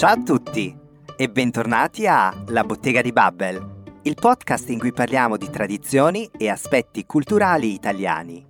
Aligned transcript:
Ciao 0.00 0.12
a 0.12 0.22
tutti 0.22 0.74
e 1.14 1.28
bentornati 1.28 2.06
a 2.06 2.34
La 2.46 2.64
Bottega 2.64 3.02
di 3.02 3.12
Babbel, 3.12 4.00
il 4.04 4.14
podcast 4.18 4.70
in 4.70 4.78
cui 4.78 4.94
parliamo 4.94 5.36
di 5.36 5.50
tradizioni 5.50 6.26
e 6.38 6.48
aspetti 6.48 7.04
culturali 7.04 7.74
italiani. 7.74 8.46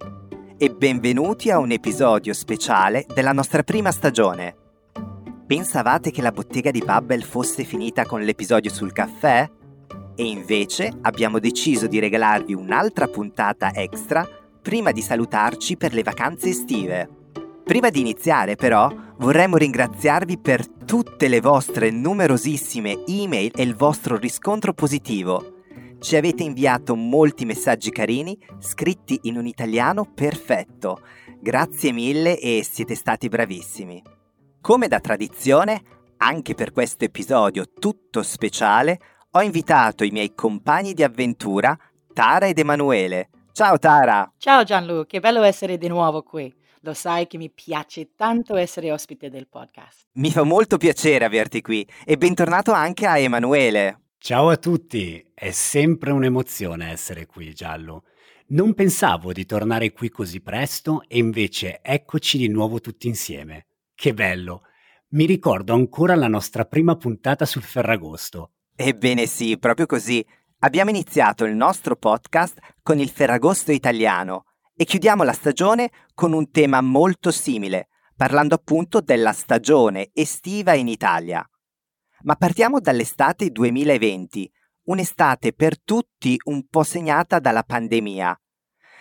E 0.56 0.70
benvenuti 0.70 1.50
a 1.50 1.58
un 1.58 1.72
episodio 1.72 2.34
speciale 2.34 3.04
della 3.12 3.32
nostra 3.32 3.64
prima 3.64 3.90
stagione. 3.90 4.54
Pensavate 5.44 6.12
che 6.12 6.22
la 6.22 6.30
Bottega 6.30 6.70
di 6.70 6.84
Babbel 6.84 7.24
fosse 7.24 7.64
finita 7.64 8.06
con 8.06 8.22
l'episodio 8.22 8.70
sul 8.70 8.92
caffè? 8.92 9.50
E 10.14 10.24
invece 10.24 10.98
abbiamo 11.00 11.40
deciso 11.40 11.88
di 11.88 11.98
regalarvi 11.98 12.54
un'altra 12.54 13.08
puntata 13.08 13.72
extra 13.74 14.24
prima 14.62 14.92
di 14.92 15.02
salutarci 15.02 15.76
per 15.76 15.94
le 15.94 16.04
vacanze 16.04 16.50
estive. 16.50 17.08
Prima 17.64 17.90
di 17.90 17.98
iniziare 17.98 18.54
però 18.54 18.88
vorremmo 19.20 19.58
ringraziarvi 19.58 20.38
per 20.38 20.66
tutte 20.66 21.28
le 21.28 21.42
vostre 21.42 21.90
numerosissime 21.90 23.04
email 23.06 23.52
e 23.54 23.62
il 23.62 23.76
vostro 23.76 24.16
riscontro 24.16 24.72
positivo. 24.72 25.58
Ci 25.98 26.16
avete 26.16 26.42
inviato 26.42 26.96
molti 26.96 27.44
messaggi 27.44 27.90
carini, 27.90 28.38
scritti 28.58 29.20
in 29.24 29.36
un 29.36 29.46
italiano 29.46 30.06
perfetto. 30.06 31.02
Grazie 31.38 31.92
mille 31.92 32.38
e 32.38 32.66
siete 32.68 32.94
stati 32.94 33.28
bravissimi. 33.28 34.02
Come 34.62 34.88
da 34.88 35.00
tradizione, 35.00 35.82
anche 36.16 36.54
per 36.54 36.72
questo 36.72 37.04
episodio 37.04 37.66
tutto 37.78 38.22
speciale, 38.22 38.98
ho 39.32 39.42
invitato 39.42 40.02
i 40.02 40.10
miei 40.10 40.34
compagni 40.34 40.94
di 40.94 41.02
avventura, 41.02 41.78
Tara 42.14 42.46
ed 42.46 42.58
Emanuele. 42.58 43.28
Ciao 43.52 43.78
Tara! 43.78 44.32
Ciao 44.38 44.64
Gianlu, 44.64 45.04
che 45.04 45.20
bello 45.20 45.42
essere 45.42 45.76
di 45.76 45.88
nuovo 45.88 46.22
qui. 46.22 46.59
Lo 46.82 46.94
sai 46.94 47.26
che 47.26 47.36
mi 47.36 47.50
piace 47.50 48.14
tanto 48.16 48.56
essere 48.56 48.90
ospite 48.90 49.28
del 49.28 49.48
podcast. 49.48 50.06
Mi 50.12 50.30
fa 50.30 50.44
molto 50.44 50.78
piacere 50.78 51.26
averti 51.26 51.60
qui 51.60 51.86
e 52.06 52.16
bentornato 52.16 52.72
anche 52.72 53.06
a 53.06 53.18
Emanuele. 53.18 54.12
Ciao 54.16 54.48
a 54.48 54.56
tutti, 54.56 55.22
è 55.34 55.50
sempre 55.50 56.10
un'emozione 56.10 56.90
essere 56.90 57.26
qui, 57.26 57.52
Giallo. 57.52 58.04
Non 58.48 58.72
pensavo 58.72 59.30
di 59.34 59.44
tornare 59.44 59.92
qui 59.92 60.08
così 60.08 60.40
presto 60.40 61.02
e 61.06 61.18
invece 61.18 61.80
eccoci 61.82 62.38
di 62.38 62.48
nuovo 62.48 62.80
tutti 62.80 63.08
insieme. 63.08 63.66
Che 63.94 64.14
bello! 64.14 64.62
Mi 65.08 65.26
ricordo 65.26 65.74
ancora 65.74 66.14
la 66.14 66.28
nostra 66.28 66.64
prima 66.64 66.96
puntata 66.96 67.44
sul 67.44 67.62
Ferragosto. 67.62 68.52
Ebbene 68.74 69.26
sì, 69.26 69.58
proprio 69.58 69.84
così. 69.84 70.24
Abbiamo 70.60 70.88
iniziato 70.88 71.44
il 71.44 71.54
nostro 71.54 71.94
podcast 71.96 72.58
con 72.82 72.98
il 72.98 73.10
Ferragosto 73.10 73.70
italiano 73.70 74.44
e 74.80 74.86
chiudiamo 74.86 75.24
la 75.24 75.34
stagione 75.34 75.90
con 76.14 76.32
un 76.32 76.50
tema 76.50 76.80
molto 76.80 77.30
simile, 77.30 77.88
parlando 78.16 78.54
appunto 78.54 79.02
della 79.02 79.32
stagione 79.32 80.08
estiva 80.14 80.72
in 80.72 80.88
Italia. 80.88 81.46
Ma 82.22 82.34
partiamo 82.34 82.80
dall'estate 82.80 83.50
2020, 83.50 84.50
un'estate 84.84 85.52
per 85.52 85.78
tutti 85.82 86.40
un 86.44 86.66
po' 86.66 86.82
segnata 86.82 87.40
dalla 87.40 87.62
pandemia. 87.62 88.34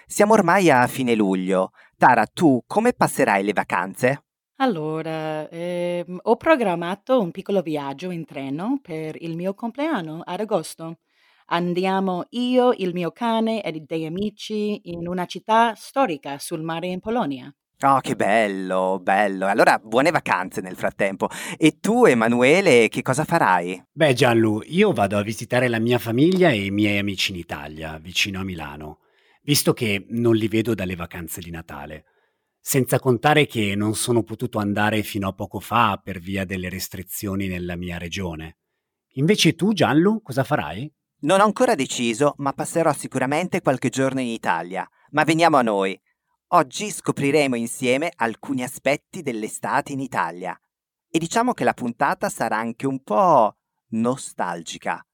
Siamo 0.05 0.33
ormai 0.33 0.69
a 0.69 0.85
fine 0.85 1.15
luglio. 1.15 1.69
Tara, 1.95 2.25
tu 2.25 2.61
come 2.67 2.91
passerai 2.91 3.41
le 3.41 3.53
vacanze? 3.53 4.23
Allora, 4.57 5.47
ehm, 5.47 6.19
ho 6.23 6.35
programmato 6.35 7.21
un 7.21 7.31
piccolo 7.31 7.61
viaggio 7.61 8.11
in 8.11 8.25
treno 8.25 8.79
per 8.81 9.15
il 9.21 9.37
mio 9.37 9.53
compleanno 9.53 10.23
ad 10.25 10.41
agosto. 10.41 10.97
Andiamo 11.51 12.25
io, 12.31 12.73
il 12.77 12.93
mio 12.93 13.11
cane 13.11 13.63
e 13.63 13.71
dei 13.71 14.05
amici 14.05 14.81
in 14.91 15.07
una 15.07 15.25
città 15.25 15.73
storica 15.75 16.37
sul 16.37 16.61
mare 16.61 16.87
in 16.87 16.99
Polonia. 16.99 17.51
Oh, 17.81 18.01
che 18.01 18.15
bello, 18.15 18.99
bello. 19.01 19.47
Allora, 19.47 19.79
buone 19.79 20.11
vacanze 20.11 20.61
nel 20.61 20.75
frattempo. 20.75 21.27
E 21.57 21.79
tu, 21.79 22.05
Emanuele, 22.05 22.87
che 22.87 23.01
cosa 23.01 23.23
farai? 23.23 23.83
Beh, 23.91 24.13
Gianlu, 24.13 24.61
io 24.65 24.91
vado 24.91 25.17
a 25.17 25.23
visitare 25.23 25.69
la 25.69 25.79
mia 25.79 25.97
famiglia 25.97 26.49
e 26.51 26.65
i 26.65 26.71
miei 26.71 26.99
amici 26.99 27.31
in 27.31 27.37
Italia, 27.37 27.97
vicino 27.97 28.39
a 28.39 28.43
Milano, 28.43 28.99
visto 29.41 29.73
che 29.73 30.05
non 30.09 30.35
li 30.35 30.47
vedo 30.49 30.75
dalle 30.75 30.95
vacanze 30.95 31.41
di 31.41 31.49
Natale. 31.49 32.03
Senza 32.59 32.99
contare 32.99 33.47
che 33.47 33.73
non 33.73 33.95
sono 33.95 34.21
potuto 34.21 34.59
andare 34.59 35.01
fino 35.01 35.27
a 35.27 35.33
poco 35.33 35.59
fa 35.59 35.99
per 36.03 36.19
via 36.19 36.45
delle 36.45 36.69
restrizioni 36.69 37.47
nella 37.47 37.75
mia 37.75 37.97
regione. 37.97 38.57
Invece 39.13 39.55
tu, 39.55 39.73
Gianlu, 39.73 40.21
cosa 40.21 40.43
farai? 40.43 40.93
Non 41.21 41.41
ho 41.41 41.43
ancora 41.43 41.75
deciso, 41.75 42.35
ma 42.37 42.53
passerò 42.53 42.93
sicuramente 42.93 43.61
qualche 43.61 43.89
giorno 43.89 44.21
in 44.21 44.27
Italia. 44.27 44.89
Ma 45.11 45.25
veniamo 45.25 45.57
a 45.57 45.61
noi. 45.61 45.99
Oggi 46.51 46.89
scopriremo 46.89 47.57
insieme 47.57 48.13
alcuni 48.15 48.63
aspetti 48.63 49.21
dell'estate 49.21 49.91
in 49.91 49.99
Italia. 49.99 50.57
E 51.09 51.19
diciamo 51.19 51.51
che 51.51 51.65
la 51.65 51.73
puntata 51.73 52.29
sarà 52.29 52.55
anche 52.55 52.87
un 52.87 53.03
po' 53.03 53.57
nostalgica. 53.89 55.05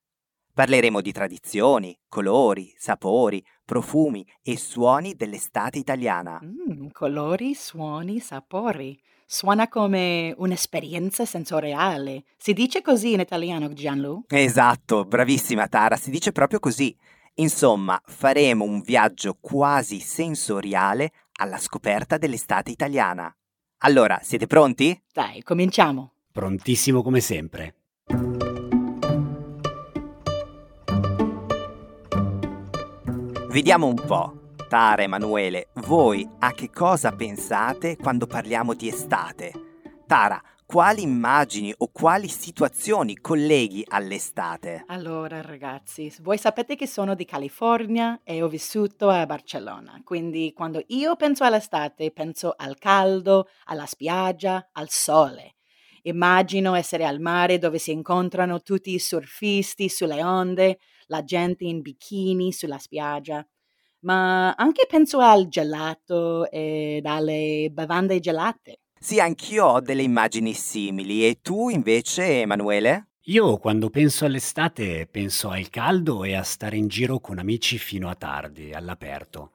Parleremo 0.53 1.01
di 1.01 1.11
tradizioni, 1.11 1.99
colori, 2.07 2.71
sapori, 2.77 3.44
profumi 3.65 4.23
e 4.44 4.57
suoni 4.57 5.15
dell'estate 5.15 5.79
italiana. 5.79 6.39
Mm, 6.44 6.89
colori, 6.91 7.55
suoni, 7.55 8.19
sapori. 8.19 9.01
Suona 9.28 9.68
come 9.68 10.36
un'esperienza 10.38 11.25
sensoriale. 11.25 12.25
Si 12.38 12.53
dice 12.53 12.84
così 12.84 13.13
in 13.13 13.22
italiano, 13.22 13.74
Gianlu? 13.74 14.25
Esatto, 14.28 15.03
bravissima 15.03 15.68
Tara, 15.68 15.96
si 15.96 16.12
dice 16.12 16.31
proprio 16.31 16.59
così. 16.59 16.96
Insomma, 17.36 18.00
faremo 18.06 18.63
un 18.63 18.81
viaggio 18.81 19.36
quasi 19.41 20.00
sensoriale 20.00 21.12
alla 21.40 21.58
scoperta 21.58 22.19
dell'estate 22.19 22.69
italiana. 22.69 23.36
Allora, 23.80 24.19
siete 24.22 24.46
pronti? 24.46 25.02
Dai, 25.12 25.42
cominciamo. 25.42 26.13
Prontissimo 26.31 27.02
come 27.02 27.19
sempre. 27.19 27.74
Vediamo 33.50 33.88
un 33.88 33.96
po'. 33.96 34.44
Tara 34.67 35.03
Emanuele, 35.03 35.67
voi 35.75 36.27
a 36.39 36.51
che 36.51 36.71
cosa 36.71 37.11
pensate 37.11 37.97
quando 37.97 38.25
parliamo 38.25 38.73
di 38.73 38.87
estate? 38.87 39.51
Tara, 40.07 40.41
quali 40.65 41.03
immagini 41.03 41.71
o 41.77 41.89
quali 41.91 42.27
situazioni 42.27 43.15
colleghi 43.17 43.85
all'estate? 43.87 44.83
Allora, 44.87 45.41
ragazzi, 45.41 46.11
voi 46.21 46.39
sapete 46.39 46.75
che 46.75 46.87
sono 46.87 47.13
di 47.13 47.25
California 47.25 48.21
e 48.23 48.41
ho 48.41 48.47
vissuto 48.47 49.09
a 49.09 49.27
Barcellona, 49.27 50.01
quindi 50.03 50.51
quando 50.51 50.81
io 50.87 51.15
penso 51.15 51.43
all'estate 51.43 52.11
penso 52.11 52.51
al 52.57 52.79
caldo, 52.79 53.47
alla 53.65 53.85
spiaggia, 53.85 54.69
al 54.71 54.89
sole. 54.89 55.57
Immagino 56.03 56.73
essere 56.73 57.05
al 57.05 57.19
mare 57.19 57.59
dove 57.59 57.77
si 57.77 57.91
incontrano 57.91 58.61
tutti 58.61 58.91
i 58.91 58.99
surfisti 58.99 59.89
sulle 59.89 60.23
onde, 60.23 60.79
la 61.07 61.23
gente 61.23 61.65
in 61.65 61.81
bikini 61.81 62.51
sulla 62.51 62.79
spiaggia, 62.79 63.45
ma 64.05 64.53
anche 64.53 64.85
penso 64.88 65.19
al 65.19 65.47
gelato 65.47 66.49
e 66.49 67.01
alle 67.03 67.69
bevande 67.71 68.19
gelate. 68.19 68.79
Sì, 68.99 69.19
anch'io 69.19 69.66
ho 69.66 69.81
delle 69.81 70.03
immagini 70.03 70.53
simili. 70.53 71.27
E 71.27 71.39
tu 71.41 71.69
invece, 71.69 72.41
Emanuele? 72.41 73.09
Io 73.27 73.57
quando 73.57 73.89
penso 73.89 74.25
all'estate 74.25 75.07
penso 75.07 75.49
al 75.49 75.69
caldo 75.69 76.23
e 76.23 76.35
a 76.35 76.44
stare 76.44 76.77
in 76.77 76.88
giro 76.88 77.19
con 77.19 77.39
amici 77.39 77.79
fino 77.79 78.07
a 78.07 78.15
tardi, 78.15 78.71
all'aperto. 78.71 79.51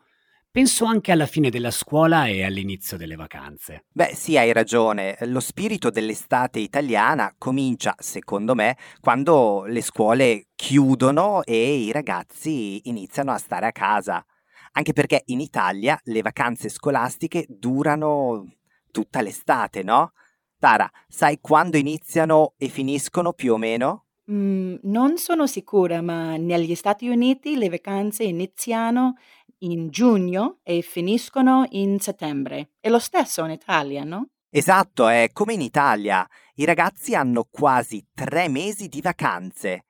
Penso 0.50 0.84
anche 0.84 1.12
alla 1.12 1.26
fine 1.26 1.48
della 1.48 1.70
scuola 1.70 2.26
e 2.26 2.42
all'inizio 2.42 2.96
delle 2.96 3.14
vacanze. 3.14 3.84
Beh, 3.92 4.16
sì, 4.16 4.36
hai 4.36 4.52
ragione. 4.52 5.16
Lo 5.20 5.38
spirito 5.38 5.90
dell'estate 5.90 6.58
italiana 6.58 7.32
comincia, 7.38 7.94
secondo 7.98 8.56
me, 8.56 8.76
quando 9.00 9.64
le 9.66 9.80
scuole 9.80 10.48
chiudono 10.56 11.44
e 11.44 11.74
i 11.76 11.92
ragazzi 11.92 12.88
iniziano 12.88 13.30
a 13.30 13.38
stare 13.38 13.66
a 13.66 13.72
casa. 13.72 14.24
Anche 14.72 14.92
perché 14.92 15.22
in 15.26 15.40
Italia 15.40 15.98
le 16.04 16.22
vacanze 16.22 16.68
scolastiche 16.68 17.46
durano 17.48 18.46
tutta 18.90 19.20
l'estate, 19.20 19.82
no? 19.82 20.12
Tara, 20.58 20.90
sai 21.08 21.38
quando 21.40 21.76
iniziano 21.76 22.54
e 22.56 22.68
finiscono 22.68 23.32
più 23.32 23.54
o 23.54 23.56
meno? 23.56 24.06
Mm, 24.30 24.76
non 24.82 25.16
sono 25.16 25.46
sicura, 25.46 26.02
ma 26.02 26.36
negli 26.36 26.74
Stati 26.74 27.08
Uniti 27.08 27.56
le 27.56 27.68
vacanze 27.68 28.24
iniziano 28.24 29.16
in 29.58 29.88
giugno 29.88 30.58
e 30.62 30.82
finiscono 30.82 31.66
in 31.70 31.98
settembre. 31.98 32.72
È 32.78 32.88
lo 32.88 32.98
stesso 32.98 33.44
in 33.44 33.50
Italia, 33.50 34.04
no? 34.04 34.28
Esatto, 34.50 35.08
è 35.08 35.30
come 35.32 35.54
in 35.54 35.60
Italia. 35.60 36.26
I 36.54 36.64
ragazzi 36.64 37.14
hanno 37.14 37.46
quasi 37.50 38.06
tre 38.14 38.48
mesi 38.48 38.88
di 38.88 39.00
vacanze. 39.00 39.84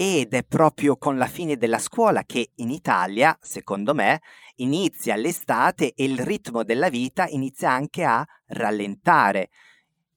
Ed 0.00 0.32
è 0.32 0.44
proprio 0.44 0.96
con 0.96 1.18
la 1.18 1.26
fine 1.26 1.56
della 1.56 1.80
scuola 1.80 2.22
che 2.22 2.52
in 2.54 2.70
Italia, 2.70 3.36
secondo 3.40 3.94
me, 3.94 4.20
inizia 4.58 5.16
l'estate 5.16 5.92
e 5.92 6.04
il 6.04 6.20
ritmo 6.20 6.62
della 6.62 6.88
vita 6.88 7.26
inizia 7.26 7.72
anche 7.72 8.04
a 8.04 8.24
rallentare. 8.46 9.48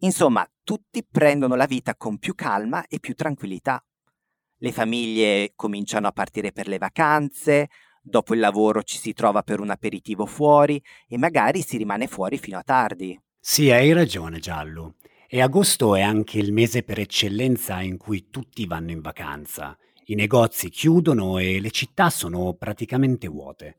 Insomma, 0.01 0.47
tutti 0.63 1.03
prendono 1.03 1.55
la 1.55 1.65
vita 1.65 1.95
con 1.95 2.19
più 2.19 2.35
calma 2.35 2.85
e 2.85 2.99
più 2.99 3.15
tranquillità. 3.15 3.83
Le 4.57 4.71
famiglie 4.71 5.53
cominciano 5.55 6.05
a 6.05 6.11
partire 6.11 6.51
per 6.51 6.67
le 6.67 6.77
vacanze, 6.77 7.69
dopo 8.03 8.35
il 8.35 8.39
lavoro 8.39 8.83
ci 8.83 8.99
si 8.99 9.13
trova 9.13 9.41
per 9.41 9.59
un 9.59 9.71
aperitivo 9.71 10.27
fuori 10.27 10.79
e 11.07 11.17
magari 11.17 11.63
si 11.63 11.77
rimane 11.77 12.05
fuori 12.05 12.37
fino 12.37 12.59
a 12.59 12.63
tardi. 12.63 13.19
Sì, 13.39 13.71
hai 13.71 13.93
ragione, 13.93 14.37
Giallo. 14.37 14.97
E 15.33 15.39
agosto 15.39 15.95
è 15.95 16.01
anche 16.01 16.39
il 16.39 16.51
mese 16.51 16.83
per 16.83 16.99
eccellenza 16.99 17.79
in 17.79 17.95
cui 17.95 18.25
tutti 18.29 18.65
vanno 18.65 18.91
in 18.91 18.99
vacanza. 18.99 19.77
I 20.07 20.15
negozi 20.15 20.67
chiudono 20.67 21.37
e 21.37 21.61
le 21.61 21.71
città 21.71 22.09
sono 22.09 22.53
praticamente 22.55 23.29
vuote. 23.29 23.77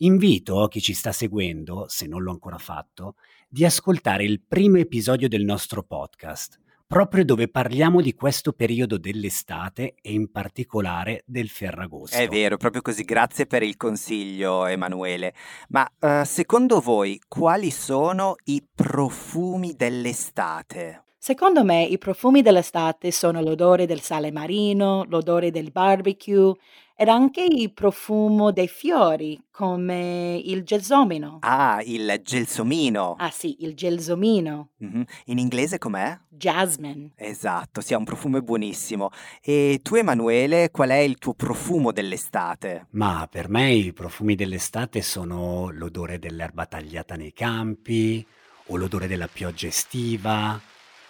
Invito 0.00 0.68
chi 0.68 0.82
ci 0.82 0.92
sta 0.92 1.10
seguendo, 1.10 1.86
se 1.88 2.06
non 2.06 2.22
l'ho 2.22 2.32
ancora 2.32 2.58
fatto, 2.58 3.14
di 3.48 3.64
ascoltare 3.64 4.24
il 4.24 4.42
primo 4.46 4.76
episodio 4.76 5.26
del 5.26 5.42
nostro 5.42 5.82
podcast, 5.82 6.60
proprio 6.90 7.24
dove 7.24 7.46
parliamo 7.46 8.00
di 8.00 8.14
questo 8.14 8.52
periodo 8.52 8.98
dell'estate 8.98 9.94
e 10.02 10.12
in 10.12 10.32
particolare 10.32 11.22
del 11.24 11.48
Ferragosto. 11.48 12.16
È 12.16 12.26
vero, 12.26 12.56
proprio 12.56 12.82
così, 12.82 13.04
grazie 13.04 13.46
per 13.46 13.62
il 13.62 13.76
consiglio 13.76 14.66
Emanuele. 14.66 15.32
Ma 15.68 15.88
uh, 16.00 16.24
secondo 16.24 16.80
voi 16.80 17.20
quali 17.28 17.70
sono 17.70 18.34
i 18.46 18.66
profumi 18.74 19.74
dell'estate? 19.76 21.04
Secondo 21.22 21.64
me 21.64 21.84
i 21.84 21.98
profumi 21.98 22.40
dell'estate 22.40 23.10
sono 23.10 23.42
l'odore 23.42 23.84
del 23.84 24.00
sale 24.00 24.32
marino, 24.32 25.04
l'odore 25.06 25.50
del 25.50 25.70
barbecue 25.70 26.54
ed 26.96 27.08
anche 27.08 27.44
il 27.44 27.74
profumo 27.74 28.52
dei 28.52 28.68
fiori, 28.68 29.38
come 29.50 30.40
il 30.42 30.62
gelsomino. 30.62 31.36
Ah, 31.40 31.82
il 31.84 32.22
gelsomino. 32.24 33.16
Ah 33.18 33.28
sì, 33.28 33.56
il 33.60 33.74
gelsomino. 33.74 34.70
Mhm. 34.78 35.04
In 35.26 35.38
inglese 35.38 35.76
com'è? 35.76 36.18
Jasmine. 36.26 37.10
Esatto, 37.16 37.82
sì, 37.82 37.92
ha 37.92 37.98
un 37.98 38.04
profumo 38.04 38.40
buonissimo. 38.40 39.10
E 39.42 39.80
tu 39.82 39.96
Emanuele, 39.96 40.70
qual 40.70 40.88
è 40.88 41.00
il 41.00 41.18
tuo 41.18 41.34
profumo 41.34 41.92
dell'estate? 41.92 42.86
Ma 42.92 43.28
per 43.30 43.50
me 43.50 43.74
i 43.74 43.92
profumi 43.92 44.36
dell'estate 44.36 45.02
sono 45.02 45.68
l'odore 45.70 46.18
dell'erba 46.18 46.64
tagliata 46.64 47.14
nei 47.14 47.34
campi, 47.34 48.26
o 48.68 48.76
l'odore 48.76 49.06
della 49.06 49.28
pioggia 49.30 49.66
estiva, 49.66 50.58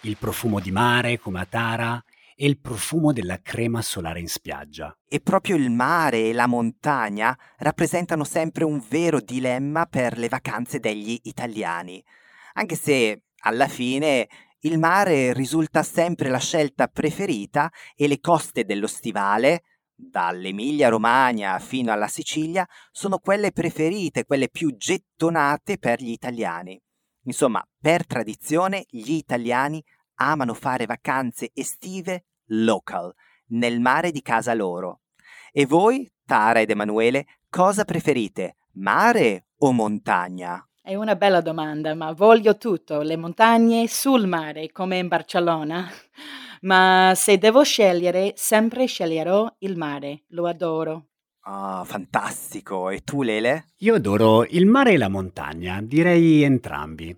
il 0.01 0.17
profumo 0.17 0.59
di 0.59 0.71
mare 0.71 1.19
come 1.19 1.41
a 1.41 1.45
Tara 1.45 2.03
e 2.35 2.47
il 2.47 2.59
profumo 2.59 3.13
della 3.13 3.39
crema 3.39 3.83
solare 3.83 4.19
in 4.19 4.27
spiaggia. 4.27 4.97
E 5.07 5.19
proprio 5.19 5.55
il 5.55 5.69
mare 5.69 6.29
e 6.29 6.33
la 6.33 6.47
montagna 6.47 7.37
rappresentano 7.57 8.23
sempre 8.23 8.63
un 8.63 8.83
vero 8.89 9.19
dilemma 9.19 9.85
per 9.85 10.17
le 10.17 10.27
vacanze 10.27 10.79
degli 10.79 11.19
italiani, 11.23 12.03
anche 12.53 12.75
se 12.75 13.25
alla 13.43 13.67
fine 13.67 14.27
il 14.61 14.79
mare 14.79 15.33
risulta 15.33 15.83
sempre 15.83 16.29
la 16.29 16.39
scelta 16.39 16.87
preferita 16.87 17.71
e 17.95 18.07
le 18.07 18.19
coste 18.19 18.63
dello 18.65 18.87
stivale, 18.87 19.63
dall'Emilia 19.93 20.89
Romagna 20.89 21.59
fino 21.59 21.91
alla 21.91 22.07
Sicilia, 22.07 22.67
sono 22.91 23.19
quelle 23.19 23.51
preferite, 23.51 24.25
quelle 24.25 24.49
più 24.49 24.75
gettonate 24.75 25.77
per 25.77 26.01
gli 26.01 26.09
italiani. 26.09 26.79
Insomma, 27.23 27.65
per 27.79 28.05
tradizione 28.05 28.85
gli 28.89 29.13
italiani 29.13 29.83
amano 30.15 30.53
fare 30.53 30.85
vacanze 30.85 31.51
estive 31.53 32.25
local, 32.47 33.13
nel 33.47 33.79
mare 33.79 34.11
di 34.11 34.21
casa 34.21 34.53
loro. 34.53 35.01
E 35.51 35.65
voi, 35.65 36.11
Tara 36.25 36.61
ed 36.61 36.69
Emanuele, 36.69 37.25
cosa 37.49 37.83
preferite, 37.83 38.55
mare 38.73 39.47
o 39.57 39.71
montagna? 39.71 40.65
È 40.81 40.95
una 40.95 41.15
bella 41.15 41.41
domanda, 41.41 41.93
ma 41.93 42.11
voglio 42.13 42.57
tutto, 42.57 43.01
le 43.01 43.17
montagne 43.17 43.87
sul 43.87 44.25
mare, 44.27 44.71
come 44.71 44.97
in 44.97 45.07
Barcellona. 45.07 45.87
Ma 46.61 47.13
se 47.15 47.37
devo 47.37 47.63
scegliere, 47.63 48.33
sempre 48.35 48.85
sceglierò 48.85 49.55
il 49.59 49.77
mare, 49.77 50.23
lo 50.29 50.47
adoro. 50.47 51.10
Ah, 51.43 51.83
fantastico. 51.85 52.89
E 52.89 53.01
tu, 53.03 53.23
Lele? 53.23 53.69
Io 53.77 53.95
adoro 53.95 54.45
il 54.45 54.65
mare 54.67 54.93
e 54.93 54.97
la 54.97 55.09
montagna, 55.09 55.81
direi 55.81 56.43
entrambi. 56.43 57.15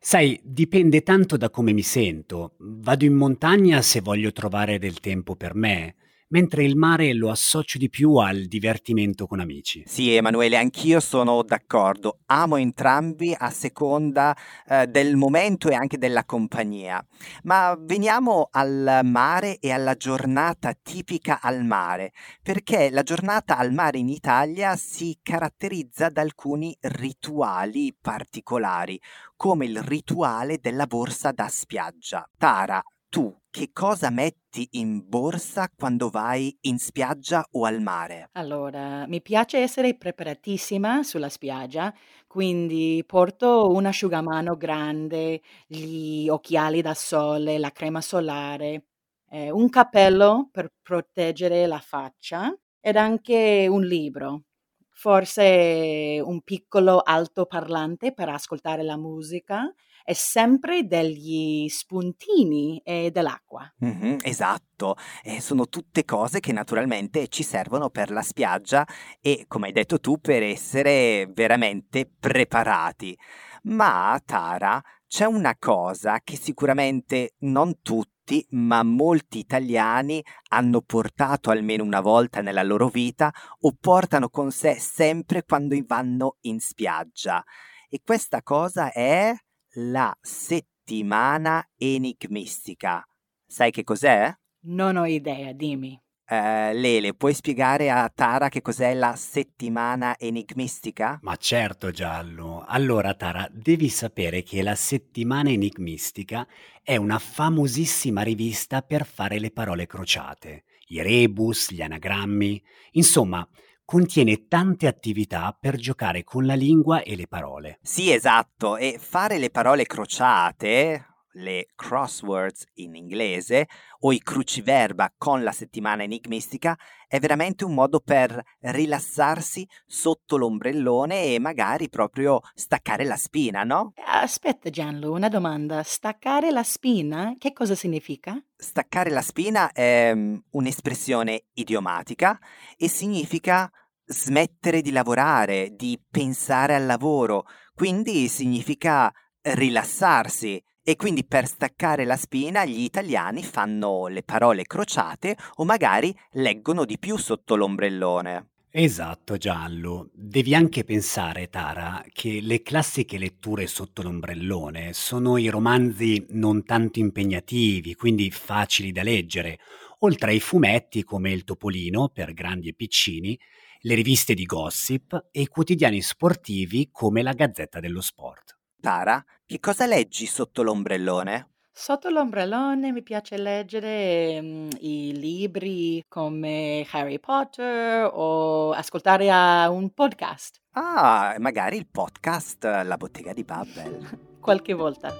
Sai, 0.00 0.40
dipende 0.42 1.02
tanto 1.02 1.36
da 1.36 1.50
come 1.50 1.72
mi 1.72 1.82
sento. 1.82 2.54
Vado 2.58 3.04
in 3.04 3.14
montagna 3.14 3.82
se 3.82 4.00
voglio 4.00 4.32
trovare 4.32 4.78
del 4.78 5.00
tempo 5.00 5.34
per 5.34 5.54
me, 5.54 5.96
mentre 6.28 6.64
il 6.64 6.76
mare 6.76 7.12
lo 7.12 7.30
associo 7.30 7.78
di 7.78 7.88
più 7.88 8.16
al 8.16 8.44
divertimento 8.46 9.26
con 9.26 9.40
amici. 9.40 9.82
Sì, 9.86 10.14
Emanuele, 10.14 10.56
anch'io 10.56 11.00
sono 11.00 11.42
d'accordo. 11.42 12.18
Amo 12.26 12.56
entrambi 12.56 13.34
a 13.36 13.50
seconda 13.50 14.36
eh, 14.66 14.86
del 14.86 15.16
momento 15.16 15.68
e 15.68 15.74
anche 15.74 15.98
della 15.98 16.24
compagnia. 16.24 17.04
Ma 17.44 17.76
veniamo 17.78 18.48
al 18.50 19.00
mare 19.04 19.58
e 19.58 19.70
alla 19.70 19.94
giornata 19.94 20.74
tipica 20.80 21.40
al 21.40 21.64
mare, 21.64 22.12
perché 22.42 22.90
la 22.90 23.02
giornata 23.02 23.56
al 23.56 23.72
mare 23.72 23.98
in 23.98 24.08
Italia 24.08 24.76
si 24.76 25.18
caratterizza 25.22 26.08
da 26.08 26.22
alcuni 26.22 26.76
rituali 26.80 27.94
particolari, 27.98 29.00
come 29.36 29.66
il 29.66 29.82
rituale 29.82 30.58
della 30.60 30.86
borsa 30.86 31.30
da 31.32 31.48
spiaggia. 31.48 32.28
Tara, 32.36 32.82
tu 33.08 33.34
che 33.50 33.70
cosa 33.72 34.10
metti 34.10 34.68
in 34.72 35.08
borsa 35.08 35.68
quando 35.74 36.10
vai 36.10 36.56
in 36.62 36.78
spiaggia 36.78 37.46
o 37.52 37.64
al 37.64 37.80
mare? 37.80 38.30
Allora, 38.32 39.06
mi 39.06 39.22
piace 39.22 39.58
essere 39.58 39.94
preparatissima 39.96 41.02
sulla 41.02 41.30
spiaggia, 41.30 41.92
quindi 42.26 43.02
porto 43.06 43.70
un 43.70 43.86
asciugamano 43.86 44.56
grande, 44.56 45.40
gli 45.66 46.28
occhiali 46.28 46.82
da 46.82 46.92
sole, 46.92 47.58
la 47.58 47.70
crema 47.70 48.02
solare, 48.02 48.84
eh, 49.30 49.50
un 49.50 49.70
cappello 49.70 50.50
per 50.52 50.70
proteggere 50.82 51.66
la 51.66 51.78
faccia 51.78 52.54
ed 52.78 52.96
anche 52.96 53.66
un 53.70 53.82
libro. 53.84 54.42
Forse 54.90 56.20
un 56.22 56.40
piccolo 56.42 57.00
altoparlante 57.02 58.12
per 58.12 58.28
ascoltare 58.28 58.82
la 58.82 58.96
musica 58.98 59.72
e 60.08 60.14
sempre 60.14 60.84
degli 60.86 61.68
spuntini 61.68 62.80
e 62.84 63.10
dell'acqua. 63.10 63.68
Mhm, 63.78 64.18
esatto, 64.22 64.94
e 65.24 65.40
sono 65.40 65.68
tutte 65.68 66.04
cose 66.04 66.38
che 66.38 66.52
naturalmente 66.52 67.26
ci 67.26 67.42
servono 67.42 67.90
per 67.90 68.12
la 68.12 68.22
spiaggia 68.22 68.86
e, 69.20 69.46
come 69.48 69.66
hai 69.66 69.72
detto 69.72 69.98
tu, 69.98 70.20
per 70.20 70.44
essere 70.44 71.26
veramente 71.34 72.08
preparati. 72.08 73.18
Ma, 73.64 74.20
Tara, 74.24 74.80
c'è 75.08 75.24
una 75.24 75.56
cosa 75.58 76.20
che 76.22 76.36
sicuramente 76.36 77.34
non 77.38 77.80
tutti, 77.82 78.46
ma 78.50 78.84
molti 78.84 79.38
italiani 79.38 80.22
hanno 80.50 80.82
portato 80.82 81.50
almeno 81.50 81.82
una 81.82 82.00
volta 82.00 82.42
nella 82.42 82.62
loro 82.62 82.86
vita 82.88 83.32
o 83.60 83.74
portano 83.78 84.28
con 84.28 84.52
sé 84.52 84.76
sempre 84.78 85.42
quando 85.44 85.76
vanno 85.84 86.36
in 86.42 86.60
spiaggia. 86.60 87.42
E 87.88 88.02
questa 88.04 88.42
cosa 88.42 88.92
è 88.92 89.34
la 89.78 90.16
settimana 90.20 91.66
enigmistica. 91.76 93.04
Sai 93.46 93.70
che 93.70 93.84
cos'è? 93.84 94.34
Non 94.66 94.96
ho 94.96 95.04
idea, 95.04 95.52
dimmi. 95.52 96.00
Eh, 96.28 96.72
Lele, 96.74 97.14
puoi 97.14 97.34
spiegare 97.34 97.90
a 97.90 98.10
Tara 98.12 98.48
che 98.48 98.62
cos'è 98.62 98.94
la 98.94 99.14
settimana 99.16 100.16
enigmistica? 100.18 101.18
Ma 101.22 101.36
certo, 101.36 101.90
Giallo. 101.90 102.64
Allora, 102.66 103.14
Tara, 103.14 103.48
devi 103.52 103.88
sapere 103.88 104.42
che 104.42 104.62
la 104.62 104.74
Settimana 104.74 105.50
Enigmistica 105.50 106.48
è 106.82 106.96
una 106.96 107.18
famosissima 107.18 108.22
rivista 108.22 108.82
per 108.82 109.06
fare 109.06 109.38
le 109.38 109.52
parole 109.52 109.86
crociate, 109.86 110.64
i 110.88 111.00
rebus, 111.00 111.70
gli 111.70 111.82
anagrammi, 111.82 112.60
insomma, 112.92 113.46
contiene 113.86 114.48
tante 114.48 114.88
attività 114.88 115.56
per 115.58 115.76
giocare 115.76 116.24
con 116.24 116.44
la 116.44 116.54
lingua 116.54 117.02
e 117.02 117.14
le 117.14 117.28
parole. 117.28 117.78
Sì, 117.80 118.12
esatto, 118.12 118.76
e 118.76 118.98
fare 119.00 119.38
le 119.38 119.48
parole 119.48 119.86
crociate, 119.86 121.15
le 121.36 121.68
crosswords 121.74 122.64
in 122.74 122.94
inglese, 122.94 123.68
o 124.00 124.12
i 124.12 124.18
cruciverba 124.18 125.12
con 125.16 125.42
la 125.42 125.52
settimana 125.52 126.02
enigmistica, 126.02 126.76
è 127.08 127.18
veramente 127.18 127.64
un 127.64 127.74
modo 127.74 128.00
per 128.00 128.42
rilassarsi 128.60 129.66
sotto 129.86 130.36
l'ombrellone 130.36 131.34
e 131.34 131.38
magari 131.38 131.88
proprio 131.88 132.40
staccare 132.54 133.04
la 133.04 133.16
spina, 133.16 133.62
no? 133.62 133.92
Aspetta 134.04 134.70
Gianlu, 134.70 135.12
una 135.12 135.28
domanda. 135.28 135.82
Staccare 135.82 136.50
la 136.50 136.62
spina? 136.62 137.34
Che 137.38 137.52
cosa 137.52 137.74
significa? 137.74 138.40
Staccare 138.56 139.10
la 139.10 139.22
spina 139.22 139.72
è 139.72 140.12
mm, 140.14 140.36
un'espressione 140.52 141.44
idiomatica 141.54 142.38
e 142.76 142.88
significa 142.88 143.70
smettere 144.06 144.82
di 144.82 144.92
lavorare, 144.92 145.74
di 145.74 146.00
pensare 146.08 146.74
al 146.74 146.86
lavoro, 146.86 147.44
quindi 147.74 148.28
significa 148.28 149.12
rilassarsi. 149.42 150.62
E 150.88 150.94
quindi 150.94 151.24
per 151.24 151.48
staccare 151.48 152.04
la 152.04 152.14
spina 152.14 152.64
gli 152.64 152.82
italiani 152.82 153.42
fanno 153.42 154.06
le 154.06 154.22
parole 154.22 154.62
crociate 154.62 155.36
o 155.56 155.64
magari 155.64 156.16
leggono 156.34 156.84
di 156.84 156.96
più 156.96 157.16
sotto 157.16 157.56
l'ombrellone. 157.56 158.50
Esatto, 158.70 159.36
Giallo. 159.36 160.10
Devi 160.12 160.54
anche 160.54 160.84
pensare, 160.84 161.48
Tara, 161.48 162.04
che 162.12 162.38
le 162.40 162.62
classiche 162.62 163.18
letture 163.18 163.66
sotto 163.66 164.02
l'ombrellone 164.02 164.92
sono 164.92 165.38
i 165.38 165.48
romanzi 165.48 166.24
non 166.28 166.62
tanto 166.62 167.00
impegnativi, 167.00 167.96
quindi 167.96 168.30
facili 168.30 168.92
da 168.92 169.02
leggere, 169.02 169.58
oltre 170.00 170.30
ai 170.30 170.40
fumetti 170.40 171.02
come 171.02 171.32
Il 171.32 171.42
Topolino 171.42 172.10
per 172.10 172.32
grandi 172.32 172.68
e 172.68 172.74
piccini, 172.74 173.36
le 173.80 173.94
riviste 173.96 174.34
di 174.34 174.44
gossip 174.44 175.30
e 175.32 175.40
i 175.40 175.48
quotidiani 175.48 176.00
sportivi 176.00 176.90
come 176.92 177.22
la 177.22 177.32
Gazzetta 177.32 177.80
dello 177.80 178.00
Sport. 178.00 178.55
Tara, 178.86 179.20
che 179.44 179.58
cosa 179.58 179.84
leggi 179.84 180.26
sotto 180.26 180.62
l'ombrellone? 180.62 181.54
Sotto 181.72 182.08
l'ombrellone 182.08 182.92
mi 182.92 183.02
piace 183.02 183.36
leggere 183.36 184.40
mm, 184.40 184.68
i 184.78 185.12
libri 185.18 186.04
come 186.06 186.86
Harry 186.92 187.18
Potter 187.18 188.08
o 188.12 188.70
ascoltare 188.70 189.28
a 189.28 189.68
un 189.70 189.90
podcast 189.92 190.60
Ah, 190.74 191.34
magari 191.40 191.78
il 191.78 191.88
podcast 191.88 192.62
La 192.62 192.96
bottega 192.96 193.32
di 193.32 193.42
Babbel. 193.42 194.20
qualche 194.38 194.72
volta. 194.72 195.12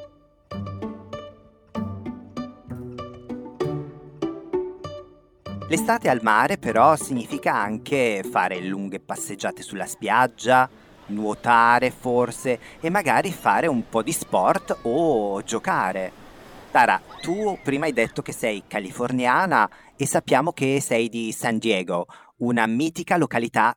L'estate 5.69 6.09
al 6.09 6.21
mare 6.23 6.59
però 6.59 6.95
significa 6.95 7.53
anche 7.53 8.23
fare 8.31 8.61
lunghe 8.61 9.01
passeggiate 9.01 9.63
sulla 9.63 9.87
spiaggia, 9.87 10.71
nuotare 11.09 11.91
forse 11.91 12.59
e 12.81 12.91
magari 12.91 13.33
fare 13.33 13.67
un 13.67 13.89
po' 13.89 14.03
di 14.03 14.13
sport 14.13 14.79
o 14.83 15.43
giocare. 15.43 16.25
Tara, 16.71 17.01
tu 17.23 17.59
prima 17.63 17.87
hai 17.87 17.93
detto 17.93 18.23
che 18.23 18.33
sei 18.33 18.65
californiana 18.67 19.69
e 19.97 20.07
sappiamo 20.07 20.53
che 20.53 20.81
sei 20.81 21.09
di 21.09 21.33
San 21.33 21.59
Diego, 21.59 22.07
una 22.39 22.67
mitica 22.67 23.17
località 23.17 23.75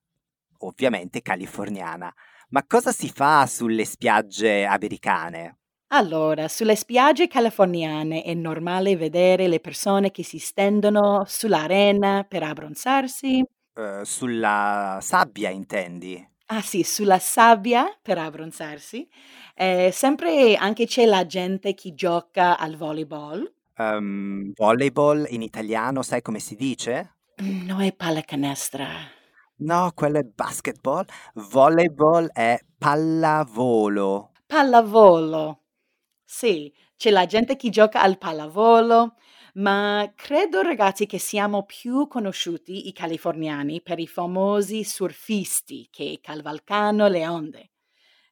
ovviamente 0.60 1.22
californiana. 1.22 2.14
Ma 2.50 2.66
cosa 2.66 2.92
si 2.92 3.10
fa 3.10 3.46
sulle 3.46 3.86
spiagge 3.86 4.66
americane? 4.66 5.58
Allora, 5.92 6.48
sulle 6.48 6.76
spiagge 6.76 7.28
californiane 7.28 8.22
è 8.24 8.34
normale 8.34 8.96
vedere 8.96 9.48
le 9.48 9.60
persone 9.60 10.12
che 10.12 10.24
si 10.24 10.38
stendono 10.38 11.24
sull'arena 11.26 12.26
per 12.28 12.44
abbronzarsi. 12.44 13.44
Eh, 13.74 14.02
sulla 14.04 15.00
sabbia, 15.02 15.50
intendi? 15.50 16.29
Ah 16.52 16.62
sì, 16.64 16.82
sulla 16.84 17.20
sabbia 17.20 17.96
per 18.02 18.18
abbronzarsi. 18.18 19.08
Eh, 19.56 19.92
sempre 19.94 20.56
anche 20.56 20.88
c'è 20.88 21.06
la 21.06 21.26
gente 21.28 21.76
che 21.76 21.94
gioca 21.94 22.58
al 22.58 22.76
volleyball. 22.76 23.52
Ehm, 23.78 24.52
volleyball 24.56 25.26
in 25.30 25.44
italiano, 25.44 26.02
sai 26.02 26.22
come 26.24 26.40
si 26.40 26.56
dice? 26.56 27.14
Mm, 27.42 27.66
No 27.68 27.80
è 27.82 27.94
pallacanestro. 27.94 28.86
No, 29.62 29.92
quello 29.94 30.20
è 30.20 30.24
basketball. 30.24 31.06
Volleyball 31.34 32.28
è 32.32 32.58
pallavolo. 32.78 34.32
Pallavolo. 34.48 35.62
Sì, 36.26 36.74
c'è 36.98 37.10
la 37.12 37.26
gente 37.26 37.56
che 37.56 37.70
gioca 37.70 38.02
al 38.02 38.18
pallavolo, 38.18 39.16
ma 39.56 40.12
credo 40.16 40.62
ragazzi 40.62 41.06
che 41.06 41.18
siamo 41.20 41.64
più 41.66 42.08
conosciuti 42.08 42.88
i 42.88 42.94
californiani 42.94 43.82
per 43.82 44.00
i 44.00 44.08
famosi 44.08 44.84
surfisti 44.84 45.88
che 45.92 46.20
cavalcano 46.22 47.08
le 47.08 47.28
onde. 47.28 47.72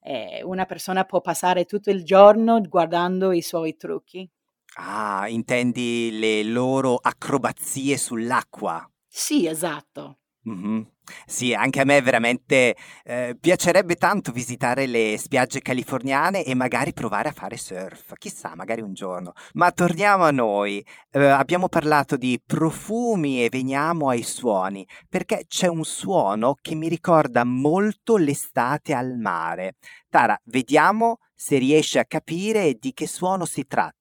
Eh, 0.01 0.41
una 0.43 0.65
persona 0.65 1.03
può 1.05 1.21
passare 1.21 1.65
tutto 1.65 1.89
il 1.89 2.03
giorno 2.03 2.61
guardando 2.61 3.31
i 3.31 3.41
suoi 3.41 3.75
trucchi. 3.77 4.29
Ah, 4.77 5.27
intendi 5.27 6.09
le 6.17 6.41
loro 6.43 6.95
acrobazie 6.95 7.97
sull'acqua? 7.97 8.89
Sì, 9.09 9.45
esatto. 9.47 10.19
Mhm. 10.47 10.85
Sì, 11.25 11.53
anche 11.53 11.81
a 11.81 11.85
me 11.85 12.01
veramente 12.01 12.75
eh, 13.03 13.35
piacerebbe 13.39 13.95
tanto 13.95 14.31
visitare 14.31 14.85
le 14.85 15.17
spiagge 15.17 15.61
californiane 15.61 16.43
e 16.45 16.53
magari 16.55 16.93
provare 16.93 17.29
a 17.29 17.31
fare 17.33 17.57
surf. 17.57 18.13
Chissà, 18.17 18.55
magari 18.55 18.81
un 18.81 18.93
giorno. 18.93 19.33
Ma 19.53 19.71
torniamo 19.71 20.23
a 20.23 20.31
noi. 20.31 20.85
Eh, 21.11 21.25
abbiamo 21.25 21.67
parlato 21.67 22.15
di 22.17 22.41
profumi 22.45 23.43
e 23.43 23.49
veniamo 23.49 24.07
ai 24.09 24.23
suoni, 24.23 24.87
perché 25.09 25.45
c'è 25.47 25.67
un 25.67 25.83
suono 25.83 26.55
che 26.61 26.75
mi 26.75 26.87
ricorda 26.87 27.43
molto 27.43 28.15
l'estate 28.17 28.93
al 28.93 29.17
mare. 29.17 29.75
Tara, 30.09 30.39
vediamo 30.45 31.17
se 31.33 31.57
riesci 31.57 31.97
a 31.99 32.05
capire 32.05 32.73
di 32.79 32.93
che 32.93 33.07
suono 33.07 33.43
si 33.45 33.65
tratta. 33.67 33.96